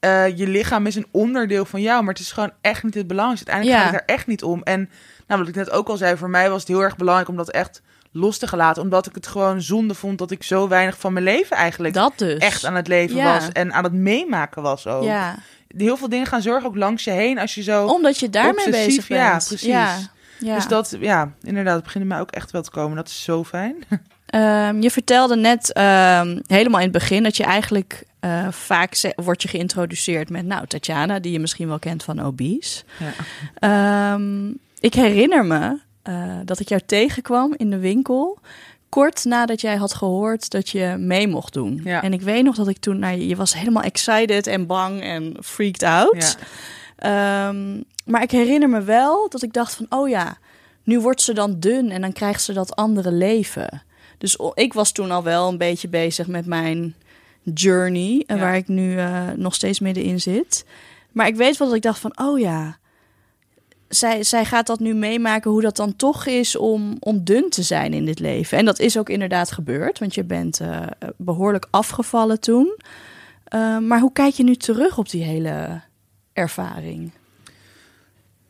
[0.00, 2.00] eh, je lichaam is een onderdeel van jou...
[2.04, 3.50] maar het is gewoon echt niet het belangrijkste.
[3.50, 3.92] Uiteindelijk Ja.
[3.92, 4.62] gaat het er echt niet om.
[4.62, 4.90] En
[5.26, 6.16] nou, wat ik net ook al zei...
[6.16, 8.82] voor mij was het heel erg belangrijk om dat echt los te laten.
[8.82, 11.94] Omdat ik het gewoon zonde vond dat ik zo weinig van mijn leven eigenlijk...
[11.94, 12.38] Dat dus.
[12.38, 13.34] echt aan het leven Ja.
[13.34, 15.02] was en aan het meemaken was ook.
[15.04, 15.34] Ja,
[15.76, 17.86] Heel veel dingen gaan zorgen ook langs je heen als je zo...
[17.86, 19.20] omdat je daarmee bezig bent.
[19.20, 19.62] ja, precies.
[19.62, 19.98] Ja,
[20.38, 20.54] ja.
[20.54, 22.96] Dus dat, ja, inderdaad, het begint mij ook echt wel te komen.
[22.96, 23.76] Dat is zo fijn.
[24.30, 29.42] Ehm, je vertelde net ehm, helemaal in het begin dat je eigenlijk eh, vaak wordt
[29.42, 32.82] je geïntroduceerd met, nou, Tatjana, die je misschien wel kent van Obese.
[32.98, 33.12] Ja.
[34.14, 34.48] Ehm,
[34.80, 38.38] ik herinner me eh, dat ik jou tegenkwam in de winkel.
[38.88, 41.80] Kort nadat jij had gehoord dat je mee mocht doen.
[41.84, 42.02] Ja.
[42.02, 45.02] En ik weet nog dat ik toen naar je, je was helemaal excited en bang
[45.02, 46.36] en freaked out.
[46.98, 47.48] Ja.
[47.48, 50.38] Ehm, maar ik herinner me wel dat ik dacht van, oh ja,
[50.82, 53.82] nu wordt ze dan dun en dan krijgt ze dat andere leven.
[54.18, 56.94] Dus ik was toen al wel een beetje bezig met mijn
[57.54, 58.42] journey, en Ja.
[58.42, 60.64] waar ik nu eh, nog steeds middenin zit.
[61.12, 62.78] Maar ik weet wel dat ik dacht van, oh ja,
[63.90, 67.62] zij, zij gaat dat nu meemaken hoe dat dan toch is om, om dun te
[67.62, 68.58] zijn in dit leven.
[68.58, 70.82] En dat is ook inderdaad gebeurd, want je bent eh,
[71.16, 72.76] behoorlijk afgevallen toen.
[73.44, 75.80] Eh, maar hoe kijk je nu terug op die hele
[76.32, 77.10] ervaring?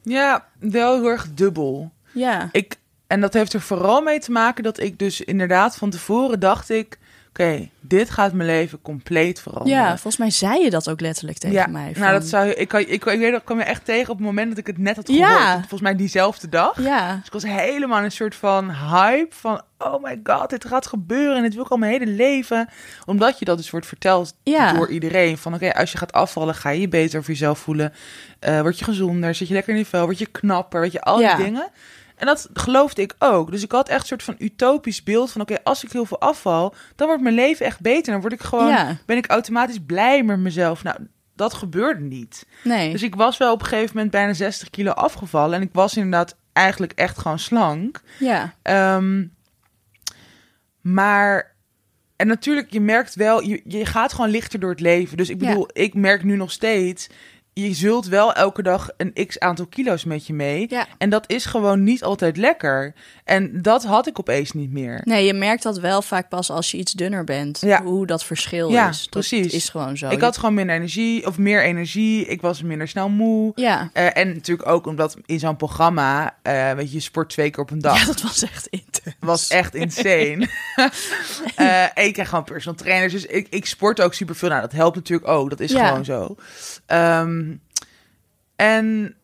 [0.03, 1.91] Ja, wel heel erg dubbel.
[2.13, 2.77] Ja, Ik,
[3.07, 6.71] en dat heeft er vooral mee te maken dat ik dus inderdaad van tevoren dacht
[6.71, 6.99] ik...
[7.31, 9.79] Oké, dit gaat mijn leven compleet veranderen.
[9.79, 11.83] ja, volgens mij zei je dat ook letterlijk tegen ja, mij.
[11.83, 12.49] nou van- dat zou.
[12.49, 14.67] Ik, kan, ik, ik weet dat kwam je echt tegen op het moment dat ik
[14.67, 15.29] het net had gehoord.
[15.29, 15.59] Ja.
[15.59, 16.83] Volgens mij diezelfde dag.
[16.83, 19.63] Ja, Dus ik was helemaal een soort van hype van...
[19.79, 22.69] Oh my god, dit gaat gebeuren en dit wil ik al mijn hele leven.
[23.07, 24.73] Omdat je dat dus wordt verteld Ja.
[24.73, 25.39] door iedereen.
[25.39, 27.93] Van oké, als je gaat afvallen, ga je je beter over jezelf voelen.
[28.39, 31.01] Eh, word je gezonder, zit je lekker in je vel, word je knapper, weet je,
[31.01, 31.35] al Ja.
[31.37, 31.69] die dingen.
[32.21, 33.51] En dat geloofde ik ook.
[33.51, 35.41] Dus ik had echt een soort van utopisch beeld van...
[35.41, 38.13] oké, als ik heel veel afval, dan wordt mijn leven echt beter.
[38.13, 38.97] Dan word ik gewoon, Ja.
[39.07, 40.83] ben ik automatisch blij met mezelf.
[40.83, 40.97] Nou,
[41.35, 42.47] dat gebeurde niet.
[42.65, 42.91] nee.
[42.93, 45.55] Dus ik was wel op een gegeven moment bijna 60 kilo afgevallen.
[45.57, 48.01] En ik was inderdaad eigenlijk echt gewoon slank.
[48.19, 49.25] ja, Ehm,
[50.81, 51.55] maar,
[52.17, 55.17] en natuurlijk, je merkt wel, je, je gaat gewoon lichter door het leven.
[55.17, 55.49] Dus ik Ja.
[55.49, 57.09] bedoel, ik merk nu nog steeds,
[57.53, 60.67] je zult wel elke dag een x aantal kilo's met je mee.
[60.69, 60.87] ja.
[60.99, 62.95] En dat is gewoon niet altijd lekker.
[63.25, 65.01] En dat had ik opeens niet meer.
[65.05, 67.61] Nee, je merkt dat wel vaak pas als je iets dunner bent.
[67.61, 67.83] Ja.
[67.83, 69.01] Hoe dat verschil Ja, is.
[69.01, 69.53] Dat precies.
[69.53, 70.09] is gewoon zo.
[70.09, 72.27] Ik had gewoon minder energie, of meer energie.
[72.27, 73.53] Ik was minder snel moe.
[73.55, 73.91] Ja.
[73.93, 77.63] Eh, en natuurlijk ook omdat in zo'n programma, eh, weet je, je sport twee keer
[77.63, 77.99] op een dag.
[78.01, 78.69] ja, dat was echt.
[79.21, 80.49] was echt insane.
[81.57, 83.13] Eh, en ik krijg gewoon personal trainers.
[83.13, 84.49] Dus ik, ik sport ook superveel.
[84.49, 85.51] Nou, dat helpt natuurlijk ook.
[85.51, 85.89] Dat is Ja.
[85.89, 86.37] gewoon zo.
[86.87, 87.55] Ehm,
[88.57, 89.15] en...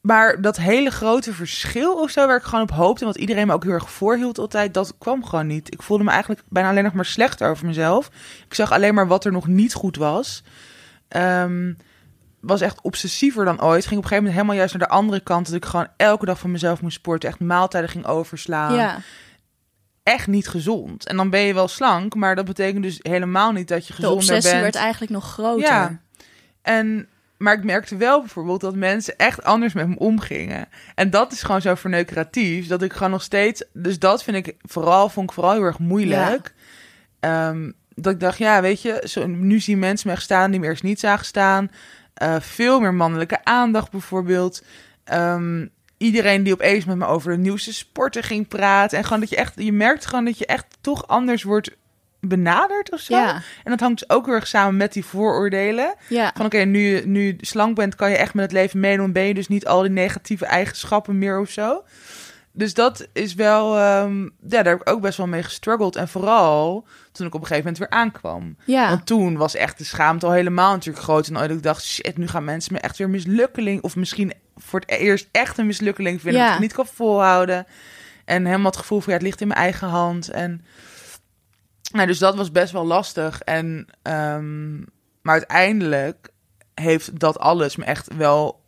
[0.00, 3.00] Maar dat hele grote verschil of zo, waar ik gewoon op hoopte...
[3.00, 4.74] en wat iedereen me ook heel erg voorhield altijd...
[4.74, 5.72] dat kwam gewoon niet.
[5.72, 8.10] Ik voelde me eigenlijk bijna alleen nog maar slechter over mezelf.
[8.48, 10.42] Ik zag alleen maar wat er nog niet goed was.
[11.08, 11.72] Ehm,
[12.46, 13.86] was echt obsessiever dan ooit.
[13.86, 15.46] Ging op een gegeven moment helemaal juist naar de andere kant...
[15.46, 17.28] dat ik gewoon elke dag van mezelf moest sporten.
[17.28, 18.98] Echt maaltijden ging overslaan Ja.
[20.02, 21.06] echt niet gezond.
[21.06, 23.92] En dan ben je wel slank, maar dat betekent dus helemaal niet dat je De
[23.94, 24.62] gezonder obsessie bent.
[24.62, 25.66] werd eigenlijk nog groter.
[25.66, 26.00] Ja.
[26.62, 30.68] En, maar ik merkte wel bijvoorbeeld dat mensen echt anders met me omgingen.
[30.94, 33.64] En dat is gewoon zo verneukeratief, dat ik gewoon nog steeds...
[33.72, 36.54] Dus dat vind ik vooral, vond ik vooral heel erg moeilijk.
[37.20, 40.60] Ehm, dat ik dacht, ja, weet je, zo, nu zien mensen me echt staan die
[40.60, 41.70] me eerst niet zagen staan.
[42.16, 44.62] Eh, veel meer mannelijke aandacht bijvoorbeeld.
[45.04, 48.98] Ehm, iedereen die opeens met me over de nieuwste sporten ging praten.
[48.98, 51.70] En gewoon dat je echt, je merkt gewoon dat je echt toch anders wordt
[52.20, 53.14] benaderd of zo.
[53.16, 53.34] Ja.
[53.64, 55.94] En dat hangt ook heel erg samen met die vooroordelen.
[56.08, 56.32] Ja.
[56.36, 59.12] Van oké, nu, je- nu slank bent, kan je echt met het leven meedoen.
[59.12, 61.82] Ben je dus niet al die negatieve eigenschappen meer of zo.
[62.56, 65.96] Dus dat is wel, ehm, ja, daar heb ik ook best wel mee gestruggeld.
[65.96, 68.56] En vooral toen ik op een gegeven moment weer aankwam.
[68.64, 68.88] Ja.
[68.88, 71.28] Want toen was echt de schaamte al helemaal natuurlijk groot.
[71.28, 73.82] En ik dacht, shit, nu gaan mensen me echt weer mislukkeling.
[73.82, 76.40] Of misschien voor het eerst echt een mislukkeling vinden.
[76.40, 76.46] Ja.
[76.46, 77.66] Dat ik het niet kan volhouden.
[78.24, 80.30] En helemaal het gevoel van, ja, het ligt in mijn eigen hand.
[80.30, 80.64] En
[81.92, 83.40] nou, dus dat was best wel lastig.
[83.40, 84.76] En, ehm,
[85.22, 86.28] maar uiteindelijk
[86.74, 88.64] heeft dat alles me echt wel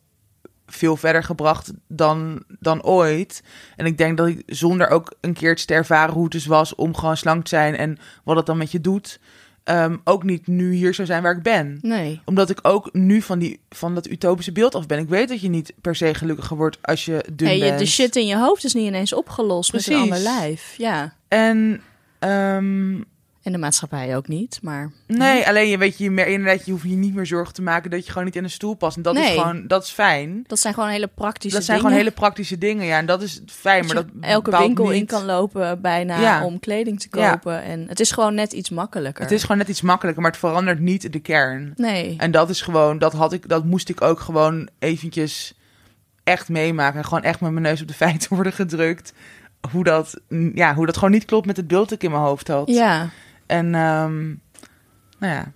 [0.68, 3.42] veel verder gebracht dan, dan ooit.
[3.76, 6.74] En ik denk dat ik zonder ook een keertje te ervaren hoe het dus was
[6.74, 9.20] om gewoon slank te zijn en wat het dan met je doet,
[9.64, 11.78] ehm, ook niet nu hier zou zijn waar ik ben.
[11.82, 12.20] Nee.
[12.24, 14.98] Omdat ik ook nu van, die, van dat utopische beeld af ben.
[14.98, 17.78] Ik weet dat je niet per se gelukkiger wordt als je dun Hey, je- bent.
[17.78, 20.12] de shit in je hoofd is niet ineens opgelost met een Precies.
[20.12, 20.74] ander lijf.
[20.76, 21.14] Ja.
[21.28, 21.80] En
[22.18, 23.00] ehm,
[23.48, 24.90] En de maatschappij ook niet, maar...
[25.06, 27.90] nee, alleen je weet je, mer- inderdaad, je hoeft je niet meer zorgen te maken
[27.90, 28.96] dat je gewoon niet in een stoel past.
[28.96, 30.44] En dat is gewoon, dat is fijn.
[30.46, 31.90] Dat zijn gewoon hele praktische Dat zijn dingen.
[31.92, 32.98] gewoon hele praktische dingen, ja.
[32.98, 36.44] En dat is fijn, maar dat elke winkel in kan lopen bijna Ja.
[36.44, 37.30] om kleding te Ja.
[37.30, 37.62] kopen.
[37.62, 39.22] En het is gewoon net iets makkelijker.
[39.22, 41.72] Het is gewoon net iets makkelijker, maar het verandert niet de kern.
[41.76, 42.14] Nee.
[42.18, 45.54] En dat is gewoon, dat had ik, dat moest ik ook gewoon eventjes
[46.24, 46.98] echt meemaken.
[46.98, 49.12] En gewoon echt met mijn neus op de feiten worden gedrukt.
[49.70, 50.20] Hoe dat,
[50.54, 52.68] ja, hoe dat gewoon niet klopt met het beeld dat ik in mijn hoofd had.
[52.68, 53.08] Ja.
[53.48, 54.26] En ehm,
[55.18, 55.52] nou ja,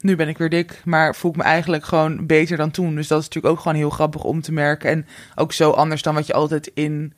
[0.00, 2.94] nu ben ik weer dik, maar voel ik me eigenlijk gewoon beter dan toen.
[2.94, 4.90] Dus dat is natuurlijk ook gewoon heel grappig om te merken.
[4.90, 7.12] En ook zo anders dan wat je altijd in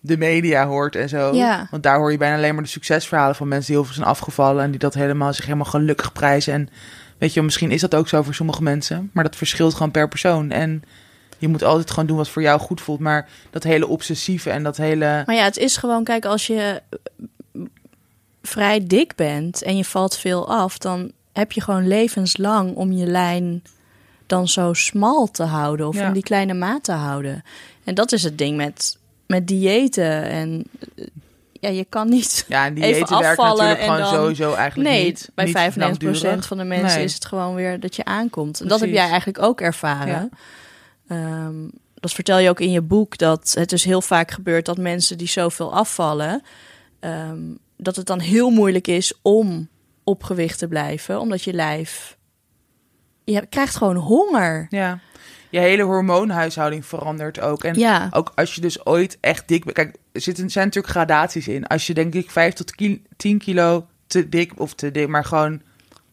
[0.00, 1.34] de media hoort en zo.
[1.34, 1.66] Ja.
[1.70, 4.06] Want daar hoor je bijna alleen maar de succesverhalen van mensen die heel veel zijn
[4.06, 4.64] afgevallen.
[4.64, 6.52] En die dat helemaal zich helemaal gelukkig prijzen.
[6.52, 6.68] En
[7.18, 9.10] weet je, misschien is dat ook zo voor sommige mensen.
[9.12, 10.50] Maar dat verschilt gewoon per persoon.
[10.50, 10.82] En
[11.38, 13.00] je moet altijd gewoon doen wat voor jou goed voelt.
[13.00, 15.22] Maar dat hele obsessieve en dat hele...
[15.26, 16.82] Maar ja, het is gewoon, kijk, als je
[18.42, 23.06] vrij dik bent en je valt veel af, dan heb je gewoon levenslang om je
[23.06, 23.62] lijn
[24.26, 26.06] dan zo smal te houden of Ja.
[26.06, 27.42] om die kleine maat te houden.
[27.84, 30.22] En dat is het ding met, met diëten.
[30.24, 30.64] En
[31.52, 34.20] ja, je kan niet Ja, en die even eten werkt afvallen natuurlijk en gewoon dan...
[34.22, 35.30] sowieso eigenlijk nee, niet.
[35.34, 36.46] bij niet 95% langdurig.
[36.46, 37.04] van de mensen Nee.
[37.04, 38.60] is het gewoon weer dat je aankomt.
[38.60, 40.30] En dat heb jij eigenlijk ook ervaren.
[41.08, 41.54] Ehm,
[41.94, 45.18] dat vertel je ook in je boek, dat het dus heel vaak gebeurt dat mensen
[45.18, 46.42] die zoveel afvallen,
[47.00, 47.38] ehm,
[47.82, 49.68] dat het dan heel moeilijk is om
[50.04, 52.16] op gewicht te blijven, omdat je lijf,
[53.24, 54.66] je krijgt gewoon honger.
[54.70, 54.98] Ja.
[55.50, 57.64] Je hele hormoonhuishouding verandert ook.
[57.64, 58.08] En Ja.
[58.10, 59.76] ook als je dus ooit echt dik bent.
[59.76, 61.66] Kijk, er zitten, zijn natuurlijk gradaties in.
[61.66, 65.24] Als je denk ik 5 tot ki- 10 kilo te dik of te dik, maar
[65.24, 65.62] gewoon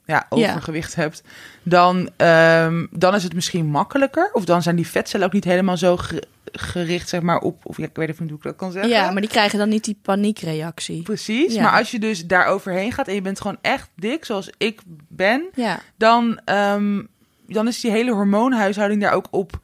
[0.07, 1.23] ja, overgewicht hebt,
[1.63, 4.29] dan, ehm, dan is het misschien makkelijker.
[4.33, 7.65] Of dan zijn die vetcellen ook niet helemaal zo ge- gericht, zeg maar, op.
[7.65, 8.91] Of ja, ik weet even niet hoe ik dat kan zeggen.
[8.91, 11.01] Ja, maar die krijgen dan niet die paniekreactie.
[11.01, 11.53] Precies.
[11.53, 11.61] Ja.
[11.61, 14.81] Maar als je dus daar overheen gaat en je bent gewoon echt dik, zoals ik
[15.07, 17.01] ben, Ja, dan, ehm,
[17.47, 19.59] dan is die hele hormoonhuishouding daar ook op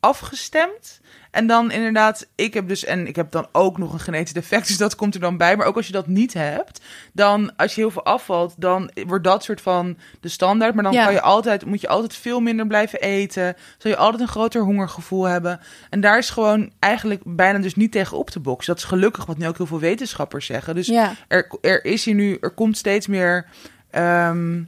[0.00, 1.00] afgestemd.
[1.32, 4.66] En dan inderdaad, ik heb dus, en ik heb dan ook nog een genetisch defect,
[4.68, 5.56] dus dat komt er dan bij.
[5.56, 6.80] Maar ook als je dat niet hebt,
[7.12, 10.74] dan als je heel veel afvalt, dan wordt dat soort van de standaard.
[10.74, 11.04] Maar dan Ja.
[11.04, 13.56] kan je altijd, moet je altijd veel minder blijven eten.
[13.78, 15.60] Zul je altijd een groter hongergevoel hebben.
[15.90, 18.72] En daar is gewoon eigenlijk bijna dus niet tegen op te boksen.
[18.74, 20.74] Dat is gelukkig wat nu ook heel veel wetenschappers zeggen.
[20.74, 23.46] Dus ja, er, er is hier nu, er komt steeds meer
[23.90, 24.62] ehm,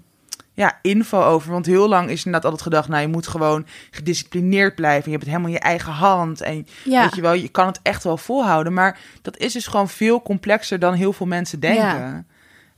[0.54, 1.52] ja, info over.
[1.52, 5.04] Want heel lang is inderdaad altijd gedacht, nou, je moet gewoon gedisciplineerd blijven.
[5.04, 6.40] Je hebt het helemaal in je eigen hand.
[6.40, 7.02] En ja.
[7.02, 8.72] weet je wel, je kan het echt wel volhouden.
[8.72, 11.84] Maar dat is dus gewoon veel complexer dan heel veel mensen denken.
[11.84, 12.24] Ja.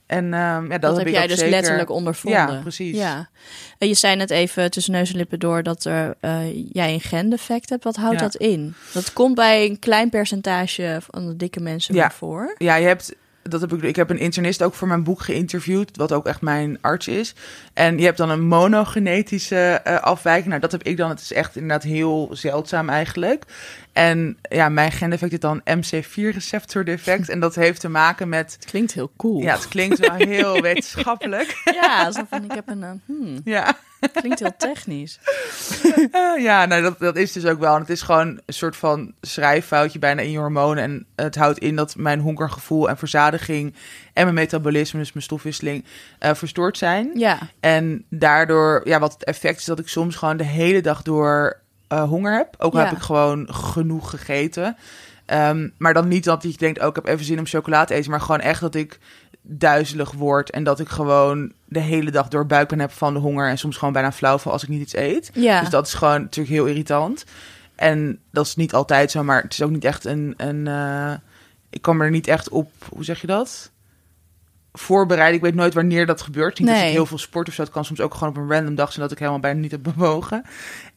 [0.05, 2.39] En ehm, ja, dat, dat, heb jij dus zeker- letterlijk ondervonden.
[2.39, 2.97] Ja, precies.
[2.97, 3.29] Ja.
[3.77, 6.39] Je zei net even tussen neus en lippen door dat er, eh,
[6.71, 7.83] jij een gendefect hebt.
[7.83, 8.21] Wat houdt Ja.
[8.21, 8.73] dat in?
[8.93, 12.11] Dat komt bij een klein percentage van de dikke mensen Ja.
[12.11, 12.55] voor.
[12.57, 13.15] Ja, je hebt.
[13.49, 16.41] Dat heb ik, ik heb een internist ook voor mijn boek geïnterviewd, wat ook echt
[16.41, 17.35] mijn arts is.
[17.73, 20.47] En je hebt dan een monogenetische eh, afwijking.
[20.47, 21.09] Nou, dat heb ik dan.
[21.09, 23.43] Het is echt inderdaad heel zeldzaam eigenlijk.
[23.93, 27.29] En ja, mijn gendefect is dan MC4-receptor defect.
[27.29, 28.53] En dat heeft te maken met.
[28.53, 29.41] Het klinkt heel cool.
[29.41, 31.61] Ja, het klinkt wel heel wetenschappelijk.
[31.81, 32.83] ja zo van ik heb een...
[32.83, 33.77] eh, hmm, Ja,
[34.11, 35.19] klinkt heel technisch.
[36.11, 37.73] Eh, ja nou, dat, dat is dus ook wel.
[37.75, 40.83] En het is gewoon een soort van schrijffoutje bijna in je hormonen.
[40.83, 43.73] En het houdt in dat mijn hongergevoel en verzadiging
[44.13, 45.85] en mijn metabolisme, dus mijn stofwisseling,
[46.19, 47.11] eh, verstoord zijn.
[47.13, 51.01] Ja, En daardoor, ja, wat het effect is dat ik soms gewoon de hele dag
[51.01, 52.55] door eh, honger heb.
[52.57, 52.85] Ook al Ja.
[52.85, 54.77] heb ik gewoon genoeg gegeten.
[55.25, 57.93] Ehm, maar dan niet dat je denkt, oh, ik heb even zin om chocola te
[57.93, 58.11] eten.
[58.11, 58.99] Maar gewoon echt dat ik
[59.49, 60.49] duizelig word.
[60.49, 63.49] En dat ik gewoon de hele dag door buikpijn heb van de honger.
[63.49, 65.29] En soms gewoon bijna flauw val als ik niet iets eet.
[65.33, 65.59] ja.
[65.59, 67.25] Dus dat is gewoon natuurlijk heel irritant.
[67.75, 70.33] En dat is niet altijd zo, maar het is ook niet echt een...
[70.37, 71.13] een eh,
[71.69, 73.71] ik kan me er niet echt op, hoe zeg je dat?
[74.73, 75.35] Voorbereiden.
[75.35, 76.59] Ik weet nooit wanneer dat gebeurt.
[76.59, 76.87] Niet dat Nee.
[76.87, 77.61] ik heel veel sport of zo.
[77.61, 79.71] Het kan soms ook gewoon op een random dag zijn dat ik helemaal bijna niet
[79.71, 80.43] heb bewogen.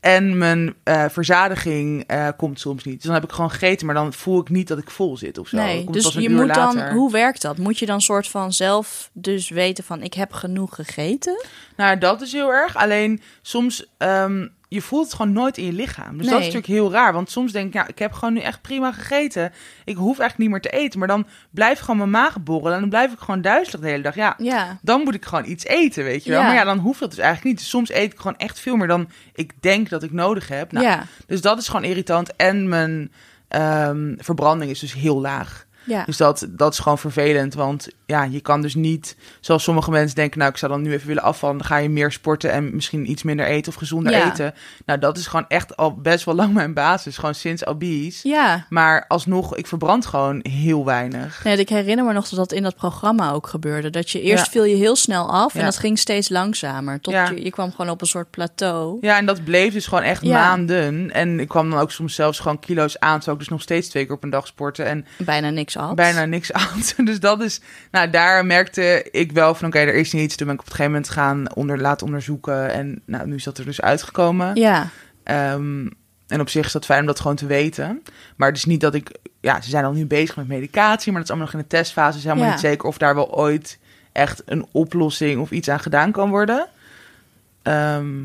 [0.00, 2.94] En mijn eh, verzadiging eh, komt soms niet.
[2.94, 5.38] Dus dan heb ik gewoon gegeten, maar dan voel ik niet dat ik vol zit
[5.38, 5.56] of zo.
[5.56, 7.58] Nee, Komt dus je moet dan, hoe werkt dat?
[7.58, 11.44] Moet je dan soort van zelf dus weten van ik heb genoeg gegeten?
[11.76, 12.76] Nou, dat is heel erg.
[12.76, 16.16] Alleen soms, ehm, je voelt het gewoon nooit in je lichaam.
[16.16, 17.12] Dus dat is natuurlijk heel raar.
[17.12, 19.52] Want soms denk ik, ja, ik heb gewoon nu echt prima gegeten.
[19.84, 20.98] Ik hoef eigenlijk niet meer te eten.
[20.98, 22.74] Maar dan blijft gewoon mijn maag borrelen.
[22.74, 24.14] En dan blijf ik gewoon duizelig de hele dag.
[24.14, 26.40] Ja, Ja, dan moet ik gewoon iets eten, weet je wel.
[26.40, 26.46] Ja.
[26.46, 27.58] Maar ja, dan hoeft dat dus eigenlijk niet.
[27.58, 30.72] Dus soms eet ik gewoon echt veel meer dan ik denk dat ik nodig heb.
[30.72, 32.36] Nou, ja, Dus dat is gewoon irritant.
[32.36, 33.12] En mijn
[33.48, 35.66] ehm, verbranding is dus heel laag.
[35.84, 36.04] Ja.
[36.04, 37.54] Dus dat, dat is gewoon vervelend.
[37.54, 40.92] Want ja, je kan dus niet, zoals sommige mensen denken, nou, ik zou dan nu
[40.92, 41.58] even willen afvallen.
[41.58, 44.30] Dan ga je meer sporten en misschien iets minder eten of gezonder Ja.
[44.32, 44.54] eten.
[44.86, 47.16] Nou, dat is gewoon echt al best wel lang mijn basis.
[47.18, 48.28] Gewoon sinds obese.
[48.28, 51.44] Ja, Maar alsnog, ik verbrand gewoon heel weinig.
[51.44, 53.90] nee, ik herinner me nog dat dat in dat programma ook gebeurde.
[53.90, 54.50] Dat je eerst Ja.
[54.50, 57.00] viel je heel snel af en dat ging steeds langzamer.
[57.00, 58.98] Tot je, je kwam gewoon op een soort plateau.
[59.00, 61.10] Ja, en dat bleef dus gewoon echt maanden.
[61.12, 63.16] En ik kwam dan ook soms zelfs gewoon kilo's aan.
[63.16, 64.86] Terwijl ik dus nog steeds twee keer op een dag sporten.
[64.86, 65.94] En Bijna niks at.
[65.94, 66.80] bijna niks aan.
[67.04, 70.36] Dus dat is, nou, daar merkte ik wel van, oké, er is niets.
[70.36, 72.70] Toen ben ik op een gegeven moment gaan onder, laten onderzoeken.
[72.72, 74.54] En nou, nu is dat er dus uitgekomen.
[74.56, 74.88] Ja,
[75.24, 75.86] Ehm,
[76.26, 78.02] en op zich is dat fijn om dat gewoon te weten.
[78.36, 81.20] Maar het is niet dat ik, ja, ze zijn al nu bezig met medicatie, maar
[81.20, 82.06] dat is allemaal nog in de testfase.
[82.08, 82.50] Het is helemaal Ja.
[82.50, 83.78] niet zeker of daar wel ooit
[84.12, 86.68] echt een oplossing of iets aan gedaan kan worden.
[87.62, 88.16] Ehm,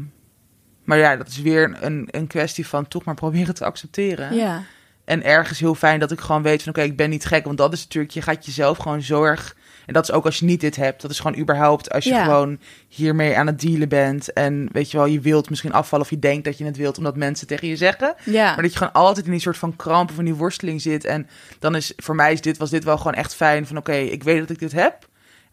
[0.83, 4.35] maar ja, dat is weer een, een kwestie van toch maar proberen te accepteren.
[4.35, 4.63] ja,
[5.05, 7.45] En ergens heel fijn dat ik gewoon weet van oké, ik ben niet gek.
[7.45, 9.55] Want dat is natuurlijk, je gaat jezelf gewoon zo erg...
[9.85, 11.01] En dat is ook als je niet dit hebt.
[11.01, 12.23] Dat is gewoon überhaupt als je Ja.
[12.23, 14.33] gewoon hiermee aan het dealen bent.
[14.33, 16.97] En weet je wel, je wilt misschien afvallen of je denkt dat je het wilt
[16.97, 18.15] omdat mensen tegen je zeggen.
[18.23, 18.53] ja.
[18.53, 21.05] Maar dat je gewoon altijd in die soort van kramp of in die worsteling zit.
[21.05, 21.27] En
[21.59, 24.23] dan is voor mij is dit, was dit wel gewoon echt fijn van oké, ik
[24.23, 25.07] weet dat ik dit heb.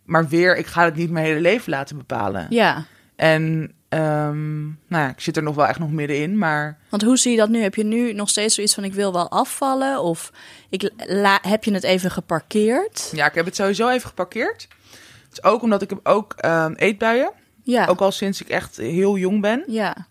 [0.05, 2.47] Maar weer, ik ga het niet mijn hele leven laten bepalen.
[2.51, 2.85] Ja,
[3.17, 4.75] En ehm, nou
[5.05, 7.49] ja, ik zit er nog wel echt nog middenin, maar Want hoe zie je dat
[7.49, 7.63] nu?
[7.63, 10.03] Heb je nu nog steeds zoiets van ik wil wel afvallen?
[10.03, 10.33] Of
[10.71, 13.11] ik la, heb je het even geparkeerd?
[13.15, 14.69] ja, ik heb het sowieso even geparkeerd.
[15.29, 17.31] Het is ook omdat ik heb ook ehm, eetbuien,
[17.63, 17.87] Ja.
[17.87, 19.65] ook al sinds ik echt heel jong ben.
[19.67, 20.07] Ja.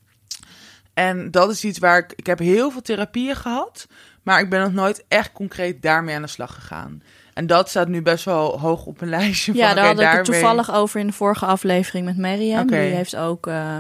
[0.93, 3.87] En dat is iets waar ik, ik heb heel veel therapieën gehad,
[4.23, 7.03] maar ik ben nog nooit echt concreet daarmee aan de slag gegaan.
[7.33, 9.53] En dat staat nu best wel hoog op mijn lijstje.
[9.53, 12.39] Ja, van, daar oké, had ik het toevallig over in de vorige aflevering met.
[12.39, 12.65] Oké.
[12.65, 13.79] Die heeft ook eh,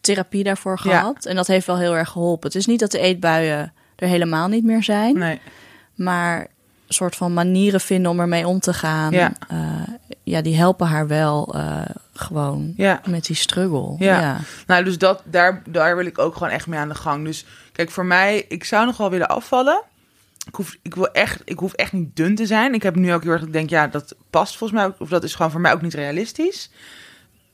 [0.00, 0.98] therapie daarvoor Ja.
[0.98, 1.24] gehad.
[1.24, 2.46] En dat heeft wel heel erg geholpen.
[2.48, 5.18] Het is niet dat de eetbuien er helemaal niet meer zijn.
[5.18, 5.40] Nee,
[5.94, 9.12] Maar een soort van manieren vinden om ermee om te gaan.
[9.12, 9.32] Ja.
[9.48, 9.58] eh,
[10.22, 11.80] ja, die helpen haar wel eh,
[12.14, 13.00] gewoon ja.
[13.04, 13.94] met die struggle.
[13.98, 14.20] Ja.
[14.20, 14.38] ja.
[14.66, 17.24] Nou, dus dat, daar, daar wil ik ook gewoon echt mee aan de gang.
[17.24, 19.82] Dus kijk, voor mij, ik zou nog wel willen afvallen.
[20.46, 22.74] Ik hoef, ik, wil echt, ik hoef echt niet dun te zijn.
[22.74, 24.94] Ik heb nu ook heel erg, dat ik denk, ja, dat past volgens mij ook.
[24.98, 26.70] Of dat is gewoon voor mij ook niet realistisch.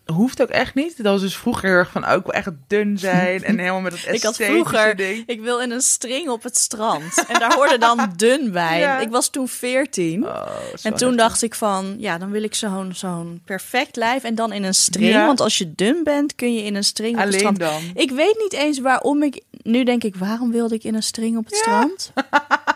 [0.05, 0.97] Hoeft ook echt niet.
[0.97, 3.45] Dat was dus vroeger heel erg van, oh, ik wil echt dun zijn.
[3.45, 5.23] En helemaal met het Ik had vroeger, ding.
[5.27, 7.25] ik wil in een string op het strand.
[7.29, 8.79] En daar hoorde dan dun bij.
[8.79, 8.99] Ja.
[8.99, 10.27] Ik was toen 14.
[10.27, 14.23] Oh, zo En toen dacht ik van, ja, dan wil ik zo'n zo'n perfect lijf
[14.23, 15.11] en dan in een string.
[15.13, 15.27] Ja.
[15.27, 17.59] Want als je dun bent, kun je in een string op het Alleen strand.
[17.59, 17.83] dan.
[17.95, 19.43] Ik weet niet eens waarom ik...
[19.63, 22.13] Nu denk ik, waarom wilde ik in een string op het strand?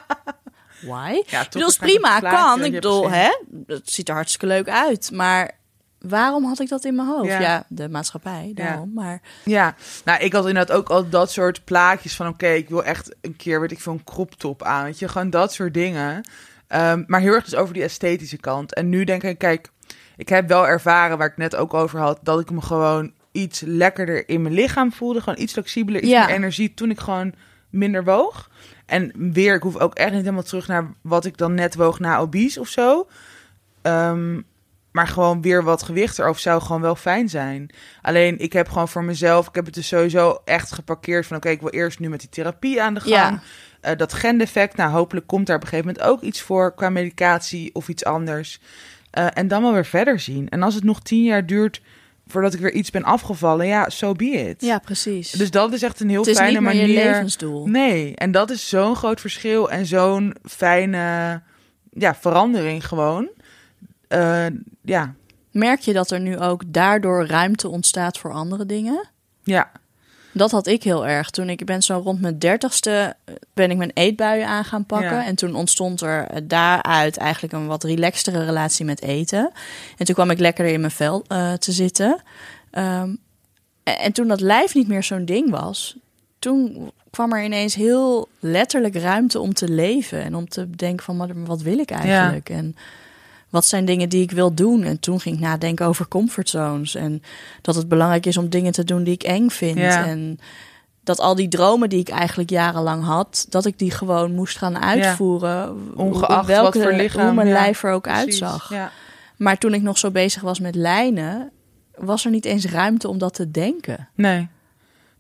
[0.87, 1.23] Why?
[1.27, 2.65] Ja, ik bedoel, is prima, kan.
[2.65, 3.29] Ik bedoel, hè,
[3.67, 5.11] het ziet er hartstikke leuk uit.
[5.13, 5.51] Maar
[5.99, 7.29] waarom had ik dat in mijn hoofd?
[7.29, 7.41] Ja.
[7.41, 8.93] Ja, de maatschappij, daarom.
[8.95, 12.29] Maar Ja, nou, ik had inderdaad ook al dat soort plaatjes van...
[12.29, 14.85] oké, ik wil echt een keer, weet ik veel, een crop top aan.
[14.85, 16.29] Weet je, gewoon dat soort dingen.
[16.67, 18.75] Ehm, maar heel erg dus over die esthetische kant.
[18.75, 19.71] En nu denk ik, kijk,
[20.17, 21.19] ik heb wel ervaren...
[21.19, 22.19] waar ik net ook over had...
[22.23, 25.21] dat ik me gewoon iets lekkerder in mijn lichaam voelde.
[25.21, 26.27] Gewoon iets flexibeler, iets Ja.
[26.27, 26.75] meer energie...
[26.75, 27.35] toen ik gewoon
[27.71, 28.51] minder woog.
[28.87, 30.95] En weer, ik hoef ook echt niet helemaal terug naar...
[31.01, 33.09] wat ik dan net woog na obese of zo...
[33.83, 34.41] Ehm,
[34.95, 37.71] maar gewoon weer wat gewicht erover zou gewoon wel fijn zijn.
[38.03, 41.49] Alleen ik heb gewoon voor mezelf, ik heb het dus sowieso echt geparkeerd van oké,
[41.49, 43.13] ik wil eerst nu met die therapie aan de gang.
[43.13, 43.41] Ja.
[43.81, 46.91] Eh, dat gendefect, nou hopelijk komt daar op een gegeven moment ook iets voor qua
[46.91, 48.61] medicatie of iets anders.
[49.11, 50.49] Eh, en dan wel weer verder zien.
[50.49, 51.81] En als het nog tien jaar duurt
[52.27, 54.63] voordat ik weer iets ben afgevallen, ja, so be it.
[54.63, 55.31] ja, precies.
[55.31, 56.87] Dus dat is echt een heel het is fijne niet manier.
[56.89, 57.67] je levensdoel.
[57.67, 61.43] Nee, en dat is zo'n groot verschil en zo'n fijne
[61.91, 63.29] ja, verandering gewoon.
[64.09, 64.47] Eh,
[64.83, 65.15] ja,
[65.51, 69.09] Merk je dat er nu ook daardoor ruimte ontstaat voor andere dingen?
[69.43, 69.71] ja,
[70.35, 71.31] Dat had ik heel erg.
[71.31, 75.17] Toen ik ben zo rond mijn dertigste eh, ben ik mijn eetbuien aan gaan pakken.
[75.17, 75.25] Ja.
[75.25, 79.51] En toen ontstond er eh, daaruit eigenlijk een wat relaxtere relatie met eten.
[79.97, 82.23] En toen kwam ik lekkerder in mijn vel eh, te zitten.
[82.71, 83.15] Ehm,
[83.83, 85.97] en, en toen dat lijf niet meer zo'n ding was,
[86.39, 90.23] toen kwam er ineens heel letterlijk ruimte om te leven.
[90.23, 92.49] En om te denken van, wat wil ik eigenlijk?
[92.49, 92.77] En
[93.55, 94.83] wat zijn dingen die ik wil doen?
[94.83, 96.95] En toen ging ik nadenken over comfortzones.
[96.95, 97.23] En
[97.63, 99.79] dat het belangrijk is om dingen te doen die ik eng vind.
[99.79, 100.07] Ja.
[100.07, 100.39] En
[101.05, 104.79] dat al die dromen die ik eigenlijk jarenlang had, dat ik die gewoon moest gaan
[104.79, 105.77] uitvoeren.
[105.97, 108.43] Ongeacht welke, wat voor lichaam, Hoe mijn ja, lijf er ook precies.
[108.43, 108.73] uitzag.
[109.37, 111.51] Maar toen ik nog zo bezig was met lijnen,
[111.97, 114.09] was er niet eens ruimte om dat te denken.
[114.15, 114.49] Nee.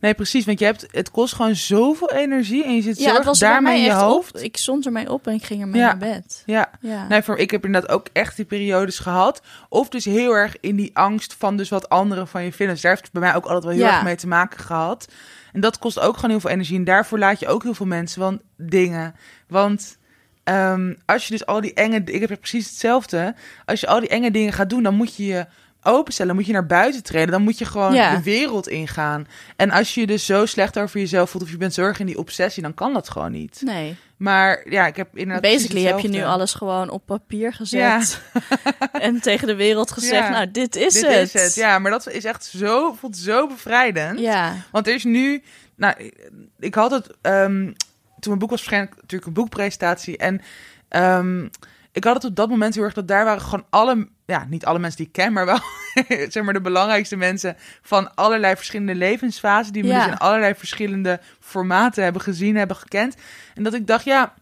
[0.00, 0.44] Nee, precies.
[0.44, 3.76] Want je hebt, het kost gewoon zoveel energie en je zit zo Ja, bij daarmee
[3.78, 4.34] in je hoofd.
[4.34, 4.40] op.
[4.40, 5.86] Ik stond ermee op en ik ging ermee Ja.
[5.86, 6.42] naar bed.
[6.46, 6.70] Ja.
[6.80, 7.06] Ja.
[7.08, 9.42] Nee, voor, ik heb inderdaad ook echt die periodes gehad.
[9.68, 12.74] Of dus heel erg in die angst van dus wat anderen van je vinden.
[12.74, 13.94] Dus daar heeft het bij mij ook altijd wel heel Ja.
[13.94, 15.08] erg mee te maken gehad.
[15.52, 16.76] En dat kost ook gewoon heel veel energie.
[16.78, 19.14] En daarvoor laat je ook heel veel mensen van dingen.
[19.48, 19.98] Want
[20.44, 22.02] ehm, als je dus al die enge...
[22.04, 23.34] Ik heb precies hetzelfde.
[23.64, 25.46] Als je al die enge dingen gaat doen, dan moet je je
[25.84, 26.34] openstellen.
[26.34, 27.30] Moet je naar buiten treden.
[27.30, 28.16] Dan moet je gewoon Ja.
[28.16, 29.26] de wereld ingaan.
[29.56, 31.44] En als je je dus zo slecht over jezelf voelt...
[31.44, 33.60] of je bent zo erg in die obsessie, dan kan dat gewoon niet.
[33.64, 33.96] Nee.
[34.16, 38.20] Maar ja, ik heb inderdaad Basically heb je nu alles gewoon op papier gezet.
[38.92, 40.30] en tegen de wereld gezegd, Ja.
[40.30, 41.34] nou, dit is Dit het.
[41.34, 41.54] is het.
[41.54, 44.18] Ja, maar dat is echt zo, voelt zo bevrijdend.
[44.18, 44.52] Ja.
[44.70, 45.42] Want er is nu,
[45.76, 46.10] nou,
[46.58, 50.16] ik had het, ehm, toen mijn boek was verschenen, natuurlijk een boekpresentatie.
[50.16, 50.40] En
[50.88, 51.48] ehm,
[51.94, 54.64] ik had het op dat moment heel erg, dat daar waren gewoon alle, ja, niet
[54.64, 55.58] alle mensen die ik ken, maar wel,
[56.28, 59.98] zeg maar, de belangrijkste mensen van allerlei verschillende levensfasen, die me Ja.
[60.04, 63.14] dus in allerlei verschillende formaten hebben gezien, hebben gekend.
[63.54, 64.34] En dat ik dacht, ja,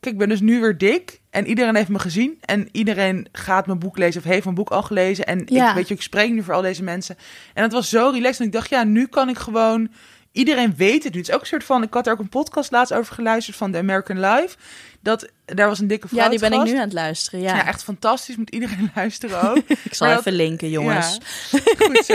[0.00, 3.66] kijk, ik ben dus nu weer dik en iedereen heeft me gezien en iedereen gaat
[3.66, 5.26] mijn boek lezen of heeft mijn boek al gelezen.
[5.26, 5.68] En Ja.
[5.68, 7.16] ik weet je, ik spreek nu voor al deze mensen.
[7.54, 9.90] En het was zo relaxed en ik dacht, ja, nu kan ik gewoon...
[10.32, 11.18] Iedereen weet het nu.
[11.18, 11.82] Het is ook een soort van...
[11.82, 14.56] Ik had er ook een podcast laatst over geluisterd van The American Life.
[15.02, 17.40] Dat, daar was een dikke fout Ja, die ben ik nu aan het luisteren.
[17.40, 17.66] Ja, Ja.
[17.66, 18.36] echt fantastisch.
[18.36, 19.56] Moet iedereen luisteren ook.
[19.88, 21.18] ik zal Maar dat- even linken, jongens.
[21.50, 22.14] Ja, goed zo.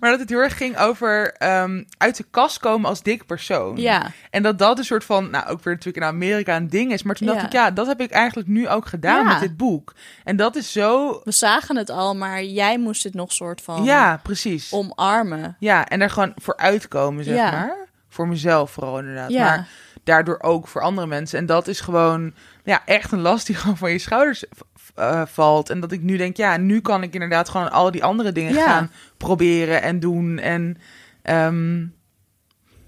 [0.00, 3.76] maar dat het heel erg ging over ehm, uit de kast komen als dik persoon.
[3.76, 6.92] Ja, En dat dat een soort van, nou ook weer natuurlijk in Amerika een ding
[6.92, 7.02] is.
[7.02, 7.46] Maar toen dacht Ja.
[7.46, 9.94] ik, ja, dat heb ik eigenlijk nu ook gedaan met dit boek.
[10.24, 13.84] En dat is zo, we zagen het al, maar jij moest het nog soort van
[13.84, 14.72] ja, precies.
[14.72, 15.56] omarmen.
[15.58, 17.76] Ja, en er gewoon voor uitkomen, zeg maar.
[18.08, 19.30] Voor mezelf vooral inderdaad.
[19.30, 19.44] Ja.
[19.44, 19.68] Maar
[20.06, 21.38] daardoor ook voor andere mensen.
[21.38, 22.32] En dat is gewoon
[22.64, 24.44] ja, echt een last die gewoon van je schouders
[24.74, 25.70] v- eh, valt.
[25.70, 28.52] En dat ik nu denk, ja, nu kan ik inderdaad gewoon al die andere dingen
[28.54, 28.66] Ja.
[28.66, 30.38] gaan proberen en doen.
[30.38, 30.76] En
[31.22, 31.80] ehm,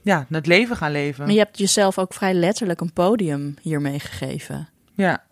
[0.02, 1.24] ja, het leven gaan leven.
[1.24, 4.68] Maar je hebt jezelf ook vrij letterlijk een podium hiermee gegeven.
[4.94, 5.24] Ja.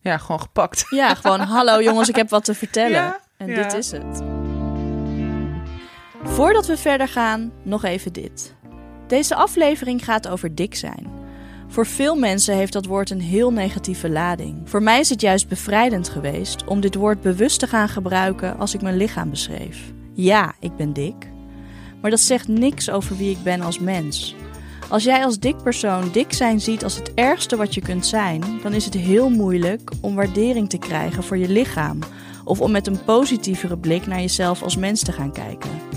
[0.00, 0.86] ja, gewoon gepakt.
[0.90, 2.90] Ja, gewoon hallo jongens, ik heb wat te vertellen.
[2.90, 3.62] Ja, en ja.
[3.62, 4.22] dit is het.
[6.24, 8.54] Voordat we verder gaan, nog even dit.
[9.08, 11.06] Deze aflevering gaat over dik zijn.
[11.68, 14.60] Voor veel mensen heeft dat woord een heel negatieve lading.
[14.64, 18.74] Voor mij is het juist bevrijdend geweest om dit woord bewust te gaan gebruiken als
[18.74, 19.92] ik mijn lichaam beschreef.
[20.12, 21.30] Ja, ik ben dik.
[22.00, 24.34] Maar dat zegt niks over wie ik ben als mens.
[24.88, 28.42] Als jij als dik persoon dik zijn ziet als het ergste wat je kunt zijn,
[28.62, 31.98] dan is het heel moeilijk om waardering te krijgen voor je lichaam
[32.44, 35.87] of om met een positievere blik naar jezelf als mens te gaan kijken.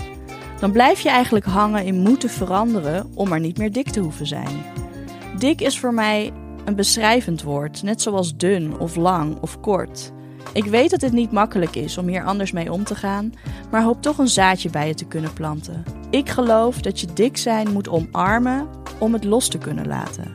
[0.62, 4.26] Dan blijf je eigenlijk hangen in moeten veranderen om maar niet meer dik te hoeven
[4.26, 4.62] zijn.
[5.38, 6.32] Dik is voor mij
[6.64, 10.12] een beschrijvend woord, net zoals dun of lang of kort.
[10.52, 13.32] Ik weet dat het niet makkelijk is om hier anders mee om te gaan,
[13.70, 15.84] maar hoop toch een zaadje bij je te kunnen planten.
[16.10, 20.34] Ik geloof dat je dik zijn moet omarmen om het los te kunnen laten.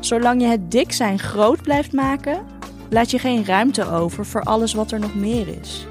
[0.00, 2.44] Zolang je het dik zijn groot blijft maken,
[2.90, 5.86] laat je geen ruimte over voor alles wat er nog meer is.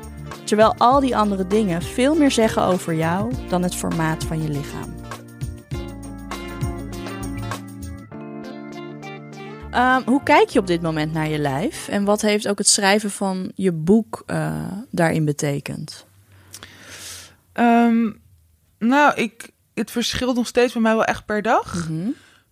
[0.47, 4.49] Terwijl al die andere dingen veel meer zeggen over jou dan het formaat van je
[4.49, 4.95] lichaam.
[9.71, 11.87] Ehm, hoe kijk je op dit moment naar je lijf?
[11.87, 16.05] En wat heeft ook het schrijven van je boek eh, daarin betekend?
[17.53, 18.11] Ehm,
[18.79, 21.89] nou, ik, het verschilt nog steeds bij mij wel echt per dag.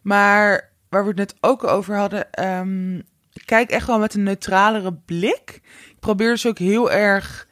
[0.01, 2.95] Maar waar we het net ook over hadden, ehm,
[3.33, 5.61] ik kijk echt wel met een neutralere blik.
[5.89, 7.47] Ik probeer dus ook heel erg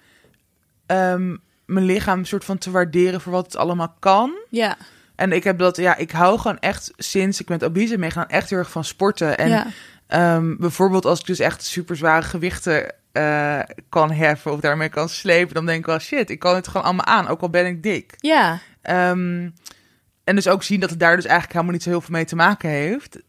[0.85, 4.31] ehm, mijn lichaam soort van te waarderen voor wat het allemaal kan.
[4.49, 4.77] Ja,
[5.15, 8.49] En ik heb dat, ja, ik hou gewoon echt sinds ik met obese meegaan echt
[8.49, 9.37] heel erg van sporten.
[9.37, 9.67] En ja,
[10.07, 13.59] Ehm, bijvoorbeeld als ik dus echt super zware gewichten eh,
[13.89, 16.85] kan heffen of daarmee kan slepen, dan denk ik wel shit, ik kan het gewoon
[16.85, 18.13] allemaal aan, ook al ben ik dik.
[18.17, 19.49] ja, Ehm,
[20.23, 22.25] en dus ook zien dat het daar dus eigenlijk helemaal niet zo heel veel mee
[22.25, 23.19] te maken heeft.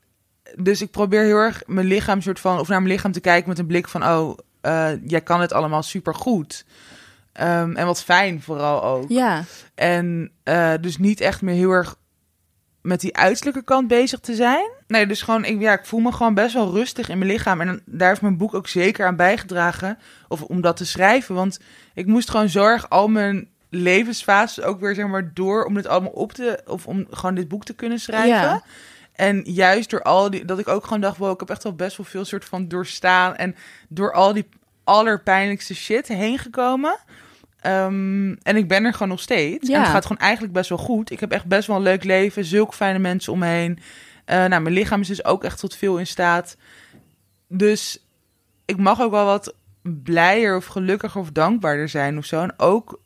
[0.56, 3.48] Dus ik probeer heel erg mijn lichaam soort van, of naar mijn lichaam te kijken
[3.48, 6.64] met een blik van, oh, eh, jij kan het allemaal super goed.
[7.34, 9.08] En wat fijn vooral ook.
[9.08, 11.96] ja, En eh, dus niet echt meer heel erg
[12.84, 14.70] met die uiterlijke kant bezig te zijn.
[14.86, 17.60] Nee, dus gewoon, ik, ja, ik voel me gewoon best wel rustig in mijn lichaam.
[17.60, 19.98] En daar heeft mijn boek ook zeker aan bijgedragen.
[20.28, 21.34] Of om dat te schrijven.
[21.34, 21.60] Want
[21.94, 26.10] ik moest gewoon zorg al mijn levensfases ook weer, zeg maar, door om dit allemaal
[26.10, 26.62] op te...
[26.66, 28.28] Of om gewoon dit boek te kunnen schrijven.
[28.28, 28.62] Ja.
[29.12, 30.44] En juist door al die...
[30.44, 32.68] Dat ik ook gewoon dacht, wow, ik heb echt wel best wel veel soort van
[32.68, 33.36] doorstaan.
[33.36, 33.56] En
[33.88, 34.48] door al die
[34.84, 36.98] allerpijnlijkste shit heen gekomen.
[37.64, 39.68] Ehm, en ik ben er gewoon nog steeds.
[39.68, 39.74] Ja.
[39.74, 41.10] En het gaat gewoon eigenlijk best wel goed.
[41.10, 42.44] Ik heb echt best wel een leuk leven.
[42.44, 43.78] Zulke fijne mensen om me heen.
[44.24, 46.56] Eh, nou, mijn lichaam is dus ook echt tot veel in staat.
[47.48, 48.06] Dus
[48.64, 52.42] ik mag ook wel wat blijer of gelukkiger of dankbaarder zijn of zo.
[52.42, 53.00] En ook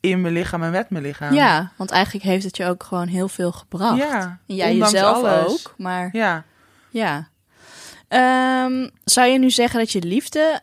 [0.00, 1.34] in mijn lichaam en met mijn lichaam.
[1.34, 3.96] ja, want eigenlijk heeft het je ook gewoon heel veel gebracht.
[3.98, 5.52] Ja, En jij ondanks jezelf alles.
[5.52, 6.44] ook, maar Ja.
[6.90, 7.28] ja.
[8.08, 10.60] Ehm, zou je nu zeggen dat je liefde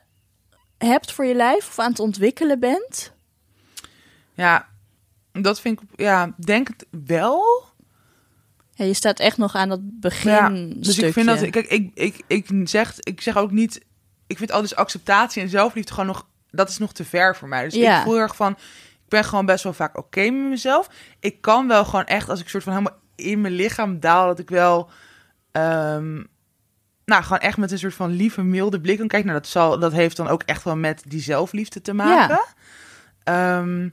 [0.77, 3.15] hebt voor je lijf of aan het ontwikkelen bent?
[4.37, 4.67] Ja,
[5.31, 7.65] dat vind ik, ja, denk het wel.
[8.73, 10.31] Ja, je staat echt nog aan dat begin.
[10.31, 13.85] Ja, dus ik vind dat, kijk, ik, ik, ik, zeg, ik zeg ook niet,
[14.27, 17.47] ik vind al dus acceptatie en zelfliefde gewoon nog, dat is nog te ver voor
[17.47, 17.63] mij.
[17.63, 17.97] Dus Ja.
[17.97, 20.89] ik voel erg van, ik ben gewoon best wel vaak oké met mezelf.
[21.19, 24.39] Ik kan wel gewoon echt, als ik soort van helemaal in mijn lichaam daal, dat
[24.39, 24.89] ik wel,
[25.51, 26.23] ehm,
[27.05, 29.27] nou, gewoon echt met een soort van lieve, milde blik kan kijken.
[29.27, 32.39] Nou, dat, zal, dat heeft dan ook echt wel met die zelfliefde te maken.
[33.23, 33.89] Ehm,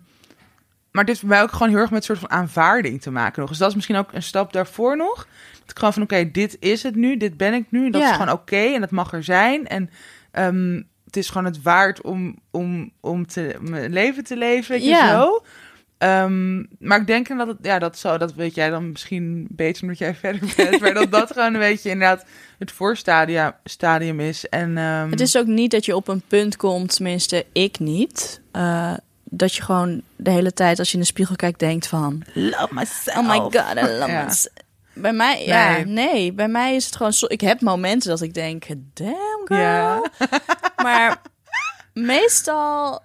[0.94, 3.10] maar dit is bij mij ook gewoon heel erg met een soort van aanvaarding te
[3.10, 3.48] maken nog.
[3.50, 5.26] Dus dat is misschien ook een stap daarvoor nog.
[5.60, 7.90] Dat ik gewoon van, oké, dit is het nu, dit ben ik nu.
[7.90, 8.10] Dat Ja.
[8.10, 9.66] is gewoon oké en dat mag er zijn.
[9.66, 9.90] En
[10.30, 14.82] ehm, het is gewoon het waard om, om, om te, mijn leven te leven, weet
[14.84, 15.08] je Ja.
[15.20, 15.44] zo.
[15.98, 19.82] Ehm, maar ik denk dat het, ja, dat zo, dat weet jij dan misschien beter
[19.82, 20.80] omdat jij verder bent.
[20.80, 22.24] maar dat dat gewoon een beetje inderdaad
[22.58, 24.48] het voorstadium stadium is.
[24.48, 28.40] En, ehm, Het is ook niet dat je op een punt komt, tenminste ik niet,
[28.52, 28.94] eh,
[29.36, 32.22] dat je gewoon de hele tijd als je in de spiegel kijkt denkt van...
[32.34, 33.16] love myself.
[33.18, 34.22] Oh my god, I love Ja.
[34.24, 34.52] myself.
[34.96, 35.84] Bij mij, ja, Nee.
[35.86, 36.32] nee.
[36.32, 37.26] Bij mij is het gewoon zo.
[37.28, 38.64] Ik heb momenten dat ik denk,
[38.94, 39.58] damn girl.
[39.58, 40.02] Ja.
[40.82, 41.20] Maar
[41.92, 43.02] meestal,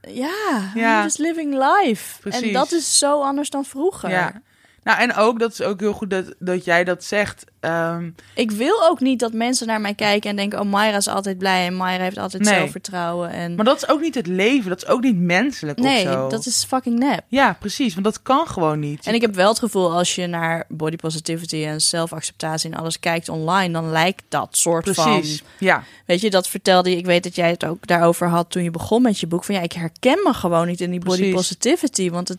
[0.00, 0.96] ja, Ja.
[0.98, 2.14] I'm just living life.
[2.22, 2.52] En Precies.
[2.52, 4.10] dat is zo anders dan vroeger.
[4.10, 4.42] Ja.
[4.88, 7.44] Nou, en ook, dat is ook heel goed dat, dat jij dat zegt.
[7.60, 11.08] Ehm, Ik wil ook niet dat mensen naar mij kijken en denken, oh, Mayra is
[11.08, 12.54] altijd blij en Mayra heeft altijd Nee.
[12.54, 13.30] zelfvertrouwen.
[13.30, 14.68] En maar dat is ook niet het leven.
[14.68, 16.28] Dat is ook niet menselijk nee, of zo.
[16.28, 17.20] dat is fucking nep.
[17.28, 17.92] Ja, precies.
[17.92, 19.06] Want dat kan gewoon niet.
[19.06, 23.00] En ik heb wel het gevoel, als je naar body positivity en zelfacceptatie en alles
[23.00, 25.42] kijkt online, dan lijkt dat soort van Precies.
[25.58, 25.82] Ja.
[26.06, 26.96] Weet je, dat vertelde je.
[26.96, 29.44] Ik weet dat jij het ook daarover had toen je begon met je boek.
[29.44, 31.34] Van ja, ik herken me gewoon niet in die body Precies.
[31.34, 32.10] positivity.
[32.10, 32.38] Want het,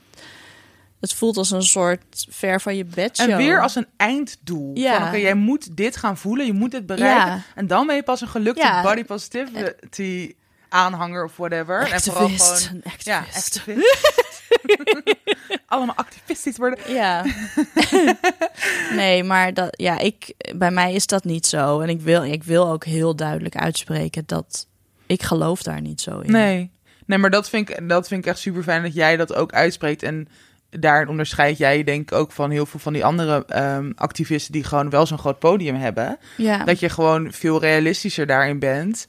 [0.99, 3.29] het voelt als een soort ver van je bedshow.
[3.29, 4.71] En weer als een einddoel.
[4.77, 4.97] Ja.
[4.97, 7.25] Van, oké, jij moet dit gaan voelen, je moet dit bereiken.
[7.27, 7.41] Ja.
[7.55, 8.81] En dan ben je pas een gelukte Ja.
[8.83, 10.33] body positivity
[10.69, 11.91] aanhanger of whatever.
[11.91, 12.81] En vooral Activist, gewoon...
[12.85, 13.57] een Ja, activist.
[13.57, 14.07] activist.
[15.65, 16.93] Allemaal activistisch worden.
[16.93, 17.25] Ja.
[18.95, 21.79] nee, maar dat, ja, ik, bij mij is dat niet zo.
[21.79, 24.67] En ik wil, ik wil ook heel duidelijk uitspreken dat
[25.05, 26.31] ik geloof daar niet zo in.
[26.31, 26.71] Nee.
[27.05, 29.51] Nee, maar dat vind ik, dat vind ik echt super fijn dat jij dat ook
[29.51, 30.03] uitspreekt.
[30.03, 30.27] En
[30.69, 34.63] daar onderscheid jij denk ik ook van heel veel van die andere ehm, activisten die
[34.63, 36.17] gewoon wel zo'n groot podium hebben.
[36.37, 36.63] Ja.
[36.63, 39.07] Dat je gewoon veel realistischer daarin bent.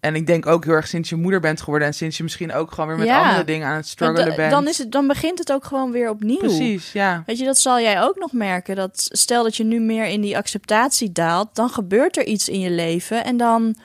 [0.00, 2.52] En ik denk ook heel erg sinds je moeder bent geworden en sinds je misschien
[2.52, 3.22] ook gewoon weer met Ja.
[3.28, 4.50] andere dingen aan het Want struggelen bent.
[4.50, 6.38] dan, is het, dan begint het ook gewoon weer opnieuw.
[6.38, 7.22] Precies, ja.
[7.26, 8.76] Weet je, dat zal jij ook nog merken.
[8.76, 12.60] Dat stel dat je nu meer in die acceptatie daalt, dan gebeurt er iets in
[12.60, 13.76] je leven en dan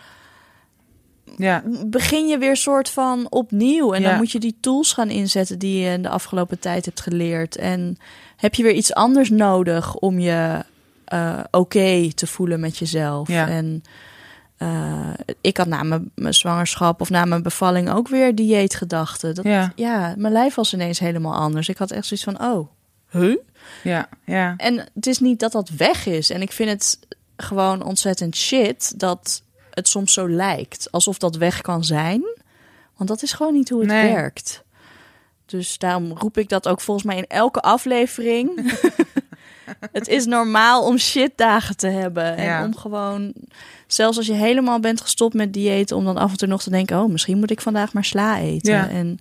[1.37, 3.93] Ja, begin je weer soort van opnieuw.
[3.93, 7.01] En dan moet je die tools gaan inzetten die je in de afgelopen tijd hebt
[7.01, 7.55] geleerd.
[7.55, 7.97] En
[8.35, 10.63] heb je weer iets anders nodig om je
[11.05, 13.27] eh, oké te voelen met jezelf.
[13.27, 13.47] Ja.
[13.47, 13.83] En
[14.57, 15.09] eh,
[15.41, 19.35] ik had na mijn, mijn zwangerschap of na mijn bevalling ook weer dieetgedachten.
[19.35, 19.71] Dat, Ja.
[19.75, 21.69] ja, mijn lijf was ineens helemaal anders.
[21.69, 22.69] Ik had echt zoiets van, oh,
[23.11, 23.37] huh?
[23.83, 24.53] ja, ja.
[24.57, 26.29] En het is niet dat dat weg is.
[26.29, 26.99] En ik vind het
[27.37, 29.43] gewoon ontzettend shit dat
[29.75, 30.91] het soms zo lijkt.
[30.91, 32.23] Alsof dat weg kan zijn.
[32.97, 34.13] Want dat is gewoon niet hoe het Nee.
[34.13, 34.63] werkt.
[35.45, 38.73] Dus daarom roep ik dat ook volgens mij in elke aflevering.
[39.91, 42.35] het is normaal om shitdagen te hebben.
[42.37, 42.63] En Ja.
[42.65, 43.33] om gewoon,
[43.87, 46.69] zelfs als je helemaal bent gestopt met dieet, om dan af en toe nog te
[46.69, 48.73] denken: oh, misschien moet ik vandaag maar sla eten.
[48.73, 48.89] Ja.
[48.89, 49.19] En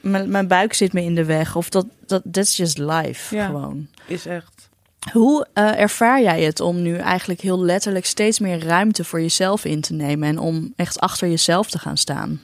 [0.00, 1.56] mijn, mijn buik zit me in de weg.
[1.56, 3.34] Of dat, dat that's just life.
[3.36, 3.46] Ja.
[3.46, 3.86] Gewoon.
[4.06, 4.68] Is echt.
[5.12, 9.64] Hoe eh, ervaar jij het om nu eigenlijk heel letterlijk steeds meer ruimte voor jezelf
[9.64, 12.42] in te nemen en om echt achter jezelf te gaan staan?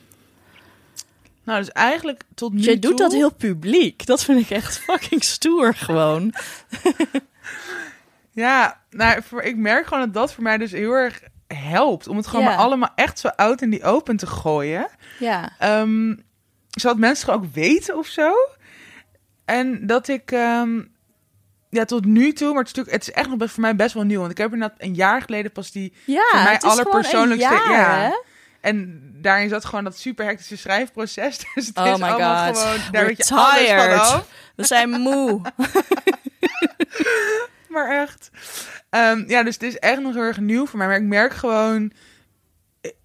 [1.44, 4.06] Nou, dus eigenlijk tot nu jij doet dat heel publiek.
[4.06, 6.32] Dat vind ik echt fucking stoer gewoon.
[8.32, 12.08] Ja, nou, ik merk gewoon dat dat voor mij dus heel erg helpt.
[12.08, 14.88] Om het gewoon maar allemaal echt zo oud in die open te gooien.
[15.18, 15.52] Ja.
[15.58, 16.14] Ehm,
[16.70, 18.32] zodat mensen gewoon ook weten of zo.
[19.44, 20.80] En dat ik, ehm,
[21.70, 23.76] ja, tot nu toe, maar het is, natuurlijk, het is echt nog best, voor mij
[23.76, 24.18] best wel nieuw.
[24.20, 25.92] Want ik heb inderdaad een jaar geleden pas die.
[26.04, 27.98] Ja, Voor mij allerpersoonlijkste- jaar, ja.
[28.08, 28.12] hè?
[28.60, 31.38] En daarin zat gewoon dat super hectische schrijfproces.
[31.54, 32.58] Dus het Oh is my allemaal God.
[32.58, 34.24] gewoon, daar We're alles tired.
[34.56, 35.40] We zijn moe.
[37.68, 38.30] Maar echt.
[38.90, 40.86] Ehm, ja, dus het is echt nog heel erg nieuw voor mij.
[40.86, 41.92] Maar ik merk gewoon...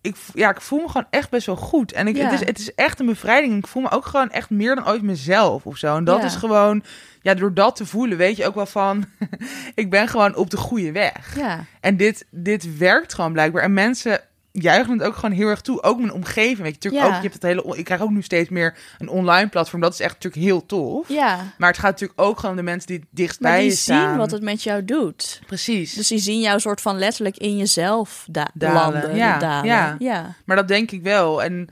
[0.01, 1.91] Ik, ja, ik voel me gewoon echt best wel goed.
[1.91, 2.23] En ik, Ja.
[2.29, 3.57] het, is, het is echt een bevrijding.
[3.57, 5.95] Ik voel me ook gewoon echt meer dan ooit mezelf of zo.
[5.95, 6.25] En dat Ja.
[6.25, 6.83] is gewoon...
[7.21, 9.05] Ja, door dat te voelen weet je ook wel van...
[9.75, 11.35] ik ben gewoon op de goede weg.
[11.37, 11.65] Ja.
[11.81, 13.63] En dit, dit werkt gewoon blijkbaar.
[13.63, 14.21] En mensen
[14.61, 15.83] juichen het ook gewoon heel erg toe.
[15.83, 16.57] Ook mijn omgeving.
[16.57, 17.07] Weet je, natuurlijk Ja.
[17.09, 19.81] ook, je hebt het hele, ik krijg ook nu steeds meer een online platform.
[19.81, 21.09] Dat is echt natuurlijk heel tof.
[21.09, 21.53] ja.
[21.57, 23.75] Maar het gaat natuurlijk ook gewoon om de mensen die dichtst Maar bij die je
[23.75, 24.09] staan.
[24.09, 25.41] zien wat het met jou doet.
[25.47, 25.93] Precies.
[25.93, 28.81] Dus die zien jou soort van letterlijk in jezelf da- Dalen.
[29.01, 29.15] landen.
[29.15, 29.65] Ja, dalen.
[29.65, 29.95] ja.
[29.99, 30.35] ja.
[30.45, 31.43] Maar dat denk ik wel.
[31.43, 31.67] En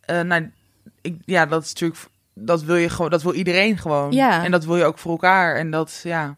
[0.00, 0.50] eh, nou,
[1.00, 2.00] ik, ja, dat is natuurlijk,
[2.34, 4.12] dat wil je gewoon, dat wil iedereen gewoon.
[4.12, 4.44] Ja.
[4.44, 5.56] En dat wil je ook voor elkaar.
[5.56, 6.36] En dat, ja.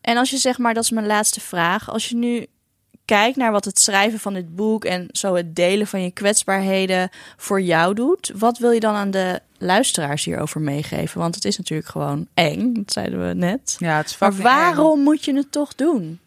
[0.00, 1.90] En als je zeg maar, dat is mijn laatste vraag.
[1.90, 2.46] Als je nu
[3.06, 7.10] kijkt naar wat het schrijven van dit boek en zo het delen van je kwetsbaarheden
[7.36, 11.20] voor jou doet, wat wil je dan aan de luisteraars hierover meegeven?
[11.20, 13.76] Want het is natuurlijk gewoon eng, dat zeiden we net.
[13.78, 14.42] Ja, het is Maar eng.
[14.42, 16.20] waarom moet je het toch doen?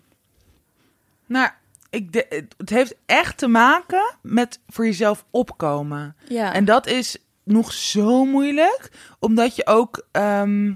[1.26, 1.50] Nou,
[1.90, 6.16] ik de, het- het heeft echt te maken met voor jezelf opkomen.
[6.28, 6.54] Ja.
[6.54, 10.74] En dat is nog zo moeilijk, omdat je ook ehm,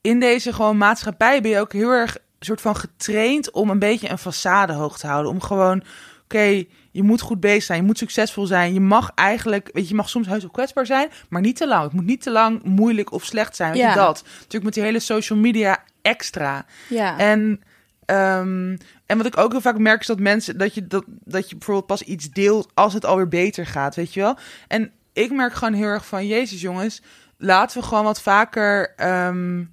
[0.00, 4.08] in deze gewoon maatschappij ben je ook heel erg soort van getraind om een beetje
[4.10, 5.32] een façade hoog te houden.
[5.32, 5.82] Om gewoon,
[6.24, 8.72] oké, je moet goed bezig zijn, je moet succesvol zijn.
[8.74, 11.82] Je mag eigenlijk, weet je, je mag soms heus kwetsbaar zijn, maar niet te lang.
[11.84, 13.72] Het moet niet te lang moeilijk of slecht zijn.
[13.72, 13.88] Weet Ja.
[13.88, 14.22] je dat?
[14.34, 16.64] Natuurlijk met die hele social media extra.
[16.88, 17.18] ja.
[17.18, 17.60] En,
[18.04, 18.76] ehm,
[19.06, 21.56] en wat ik ook heel vaak merk is dat mensen dat je, dat, dat je
[21.56, 24.36] bijvoorbeeld pas iets deelt als het alweer beter gaat, weet je wel.
[24.68, 27.02] En ik merk gewoon heel erg van, Jezus jongens,
[27.38, 29.64] laten we gewoon wat vaker ehm,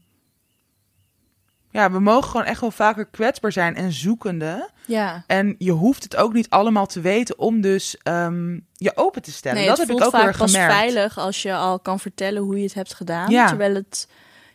[1.74, 4.70] ja, we mogen gewoon echt wel vaker kwetsbaar zijn en zoekende.
[4.86, 5.24] Ja.
[5.28, 9.32] En je hoeft het ook niet allemaal te weten om dus ehm, je open te
[9.32, 9.58] stellen.
[9.58, 10.74] Nee, dat het heb ik ook pas gemerkt.
[10.74, 13.30] veilig als je al kan vertellen hoe je het hebt gedaan.
[13.32, 13.48] Ja.
[13.48, 14.08] Terwijl het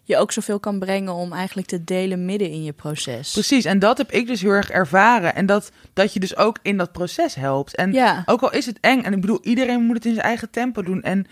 [0.03, 3.33] je ook zoveel kan brengen om eigenlijk te delen midden in je proces.
[3.33, 5.35] Precies, en dat heb ik dus heel erg ervaren.
[5.35, 7.75] En dat, dat je dus ook in dat proces helpt.
[7.75, 8.23] En Ja.
[8.27, 10.83] ook al is het eng, en ik bedoel, iedereen moet het in zijn eigen tempo
[10.83, 11.03] doen.
[11.03, 11.27] En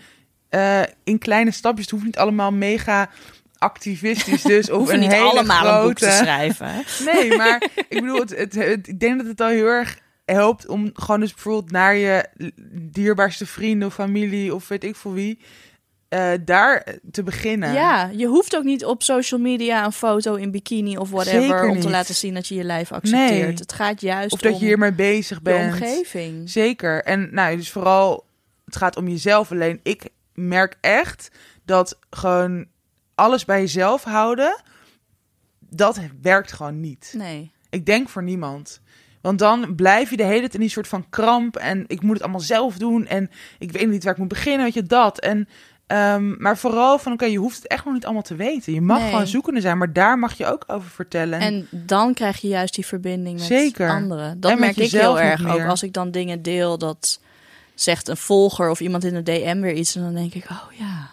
[0.49, 3.09] eh, in kleine stapjes, het hoeft niet allemaal mega
[3.57, 4.69] activistisch dus.
[4.79, 5.77] Of een niet hele allemaal grote...
[5.79, 6.67] een boek te schrijven.
[6.69, 6.81] hè?
[7.13, 10.67] Nee, maar ik bedoel, het, het, het- ik denk dat het al heel erg helpt
[10.67, 12.25] om gewoon dus bijvoorbeeld naar je
[12.71, 15.39] dierbaarste vrienden of familie of weet ik voor wie,
[16.09, 17.73] eh, daar te beginnen.
[17.73, 21.79] Ja, je hoeft ook niet op social media een foto in bikini of whatever om
[21.79, 23.29] te laten zien dat je je lijf accepteert.
[23.41, 23.53] Nee.
[23.53, 25.73] Het gaat juist Of dat om je hiermee bezig de bent.
[25.73, 26.49] omgeving.
[26.49, 27.03] Zeker.
[27.03, 28.25] En nou, dus vooral,
[28.65, 29.51] het gaat om jezelf.
[29.51, 30.03] Alleen ik
[30.33, 31.29] merk echt
[31.65, 32.65] dat gewoon
[33.17, 34.61] alles bij jezelf houden,
[35.59, 37.13] dat werkt gewoon niet.
[37.17, 37.51] Nee.
[37.69, 38.81] Ik denk voor niemand.
[39.21, 41.55] Want dan blijf je de hele tijd in die soort van kramp.
[41.55, 43.07] En ik moet het allemaal zelf doen.
[43.07, 44.63] En ik weet niet waar ik moet beginnen.
[44.63, 45.19] Weet je, dat.
[45.19, 45.47] En,
[45.87, 48.73] ehm, maar vooral van, oké, je hoeft het echt nog niet allemaal te weten.
[48.73, 49.09] Je mag Nee.
[49.09, 49.77] gewoon zoekende zijn.
[49.77, 51.39] Maar daar mag je ook over vertellen.
[51.39, 53.89] En dan krijg je juist die verbinding met Zeker.
[53.89, 54.39] anderen.
[54.39, 55.47] Dat En met merk ik heel erg.
[55.47, 57.21] Ook als ik dan dingen deel, dat
[57.75, 59.95] zegt een volger of iemand in de DM weer iets.
[59.95, 61.09] En dan denk ik, oh ja,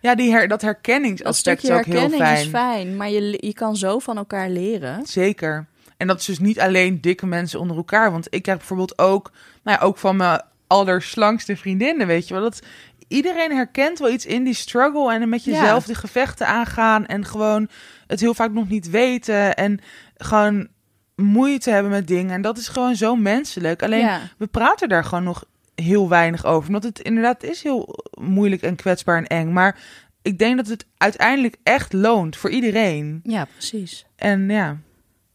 [0.00, 2.40] ja, die her, dat herkenningsaspect is ook heel herkenning fijn.
[2.44, 2.96] is fijn.
[2.96, 5.06] Maar je, je kan zo van elkaar leren.
[5.06, 5.66] Zeker.
[5.96, 8.10] En dat is dus niet alleen dikke mensen onder elkaar.
[8.12, 9.30] Want ik heb bijvoorbeeld ook,
[9.62, 12.42] nou ja, ook van mijn allerslangste vriendinnen, weet je wel.
[12.42, 12.60] Dat
[13.08, 15.52] iedereen herkent wel iets in die struggle en met Ja.
[15.52, 17.06] jezelf de gevechten aangaan.
[17.06, 17.68] En gewoon
[18.06, 19.54] het heel vaak nog niet weten.
[19.56, 19.80] En
[20.16, 20.68] gewoon
[21.14, 22.34] moeite hebben met dingen.
[22.34, 23.82] En dat is gewoon zo menselijk.
[23.82, 24.20] Alleen Ja.
[24.38, 25.44] we praten daar gewoon nog
[25.82, 26.66] heel weinig over.
[26.66, 29.52] Omdat het inderdaad is heel moeilijk en kwetsbaar en eng.
[29.52, 29.78] Maar
[30.22, 33.20] ik denk dat het uiteindelijk echt loont voor iedereen.
[33.22, 34.06] Ja, precies.
[34.16, 34.78] En ja.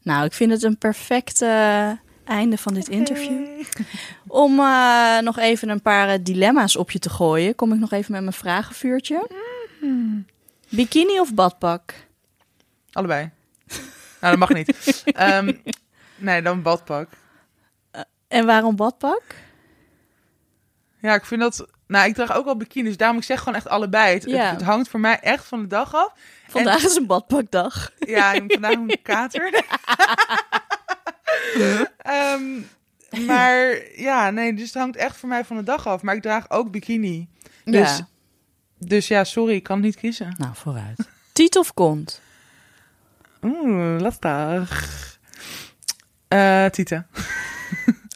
[0.03, 1.91] Nou, ik vind het een perfect eh,
[2.23, 3.63] einde van dit interview.
[4.27, 7.91] Om eh, nog even een paar eh, dilemma's op je te gooien, kom ik nog
[7.91, 9.29] even met mijn vragenvuurtje.
[10.69, 11.93] Bikini of badpak?
[12.91, 13.29] Allebei.
[14.21, 15.03] nou, dat mag niet.
[15.05, 15.53] Ehm,
[16.15, 17.09] nee, dan badpak.
[18.27, 19.23] En waarom badpak?
[21.01, 21.67] Ja, ik vind dat...
[21.87, 24.13] Nou, ik draag ook al bikini, dus daarom ik zeg gewoon echt allebei.
[24.13, 24.43] Het, Ja.
[24.43, 26.13] het, het hangt voor mij echt van de dag af.
[26.47, 27.91] Vandaag is een badpakdag.
[27.99, 29.53] Ja, ik heb vandaag een kater.
[31.97, 32.43] Ehm,
[33.25, 36.01] maar ja, nee, dus het hangt echt voor mij van de dag af.
[36.01, 37.27] Maar ik draag ook bikini.
[37.63, 38.07] Dus ja.
[38.77, 40.35] Dus ja, sorry, ik kan het niet kiezen.
[40.37, 41.07] Nou, vooruit.
[41.33, 42.21] Tiet of kont?
[43.43, 45.19] Oeh, lastig.
[46.27, 47.05] Eh Tita.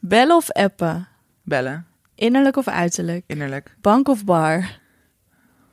[0.01, 1.07] Bellen of appen?
[1.43, 1.87] Bellen.
[2.15, 3.23] Innerlijk of uiterlijk?
[3.27, 3.75] Innerlijk.
[3.81, 4.79] Bank of bar?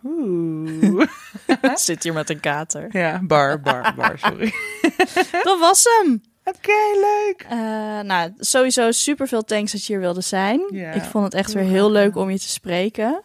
[0.05, 1.07] Oeh.
[1.74, 2.86] Zit hier met een kater.
[2.90, 4.53] ja, bar, bar, bar, sorry.
[5.43, 6.22] Dat was hem.
[6.45, 7.47] Oké, leuk.
[7.49, 10.61] Eh, nou, sowieso super veel thanks dat je hier wilde zijn.
[10.95, 13.20] Ik vond het echt weer heel leuk om je te spreken.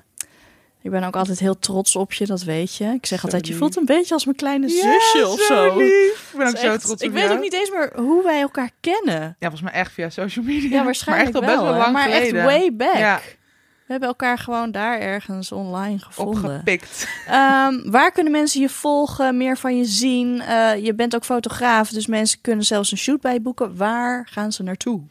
[0.87, 2.85] Ik ben ook altijd heel trots op je, dat weet je.
[2.85, 5.77] Ik zeg Zo altijd, je voelt een beetje als mijn kleine Ja, zusje of zo.
[5.77, 6.29] lief.
[6.31, 7.35] Ik ben ook zo trots ik op weet jou.
[7.35, 9.21] ook niet eens meer hoe wij elkaar kennen.
[9.21, 10.69] Ja, volgens mij echt via social media.
[10.77, 12.35] Ja, waarschijnlijk maar echt al best wel lang Maar geleden.
[12.39, 12.97] echt way back.
[12.97, 13.19] Ja.
[13.85, 16.43] We hebben elkaar gewoon daar ergens online gevonden.
[16.43, 17.07] Opgepikt.
[17.27, 20.41] Ehm, waar kunnen mensen je volgen, meer van je zien?
[20.41, 23.75] Eh, je bent ook fotograaf, dus mensen kunnen zelfs een shoot bij boeken.
[23.77, 25.01] Waar gaan ze naartoe?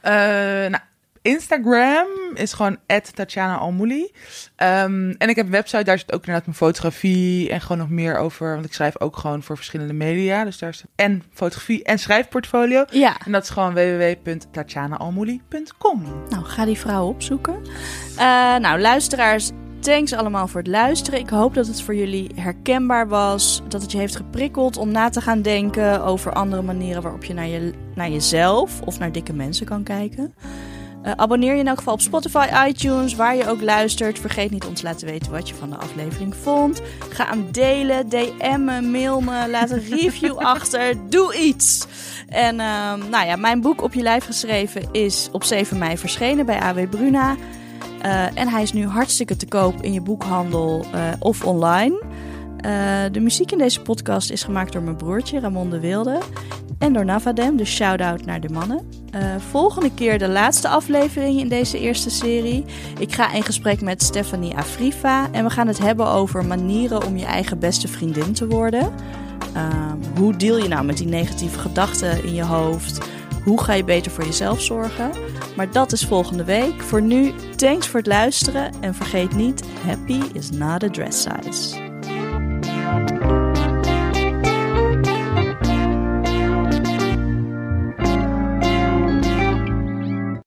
[0.00, 0.78] Eh, nou,
[1.22, 2.76] Instagram is gewoon
[3.14, 4.10] Tatjana Almouli.
[4.56, 7.90] Ehm, en ik heb een website, daar zit ook inderdaad mijn fotografie en gewoon nog
[7.90, 8.52] meer over.
[8.52, 10.44] Want ik schrijf ook gewoon voor verschillende media.
[10.44, 12.84] Dus daar is en fotografie en schrijfportfolio.
[12.90, 16.02] Ja, En dat is gewoon www.tatjanaalmoeli.com.
[16.28, 17.56] nou ga die vrouw opzoeken.
[18.16, 19.50] Eh, nou, luisteraars,
[19.80, 21.20] thanks allemaal voor het luisteren.
[21.20, 23.62] Ik hoop dat het voor jullie herkenbaar was.
[23.68, 27.34] Dat het je heeft geprikkeld om na te gaan denken over andere manieren waarop je
[27.34, 30.34] naar, je, naar jezelf of naar dikke mensen kan kijken.
[31.02, 34.18] Eh, abonneer je in elk geval op Spotify, iTunes, waar je ook luistert.
[34.18, 36.82] Vergeet niet om te laten weten wat je van de aflevering vond.
[37.10, 40.94] Ga hem delen, DM'en, mail me, laat een review achter.
[41.08, 41.86] Doe iets!
[42.28, 46.46] En ehm, nou ja, mijn boek Op je lijf geschreven is op 7 mei verschenen
[46.46, 47.36] bij AW Bruna.
[48.00, 52.06] Eh, en hij is nu hartstikke te koop in je boekhandel eh, of online.
[53.12, 56.18] De muziek in deze podcast is gemaakt door mijn broertje Ramon de Wilde.
[56.78, 58.90] En door Navadem, dus shout-out naar de mannen.
[59.10, 59.20] Eh,
[59.50, 62.64] volgende keer de laatste aflevering in deze eerste serie.
[62.98, 65.28] Ik ga in gesprek met Stephanie Afriva.
[65.32, 68.92] En we gaan het hebben over manieren om je eigen beste vriendin te worden.
[69.54, 72.98] Ehm, hoe deal je nou met die negatieve gedachten in je hoofd?
[73.44, 75.10] Hoe ga je beter voor jezelf zorgen?
[75.56, 76.82] Maar dat is volgende week.
[76.82, 78.72] Voor nu, thanks voor het luisteren.
[78.80, 81.86] En vergeet niet, happy is not a dress size.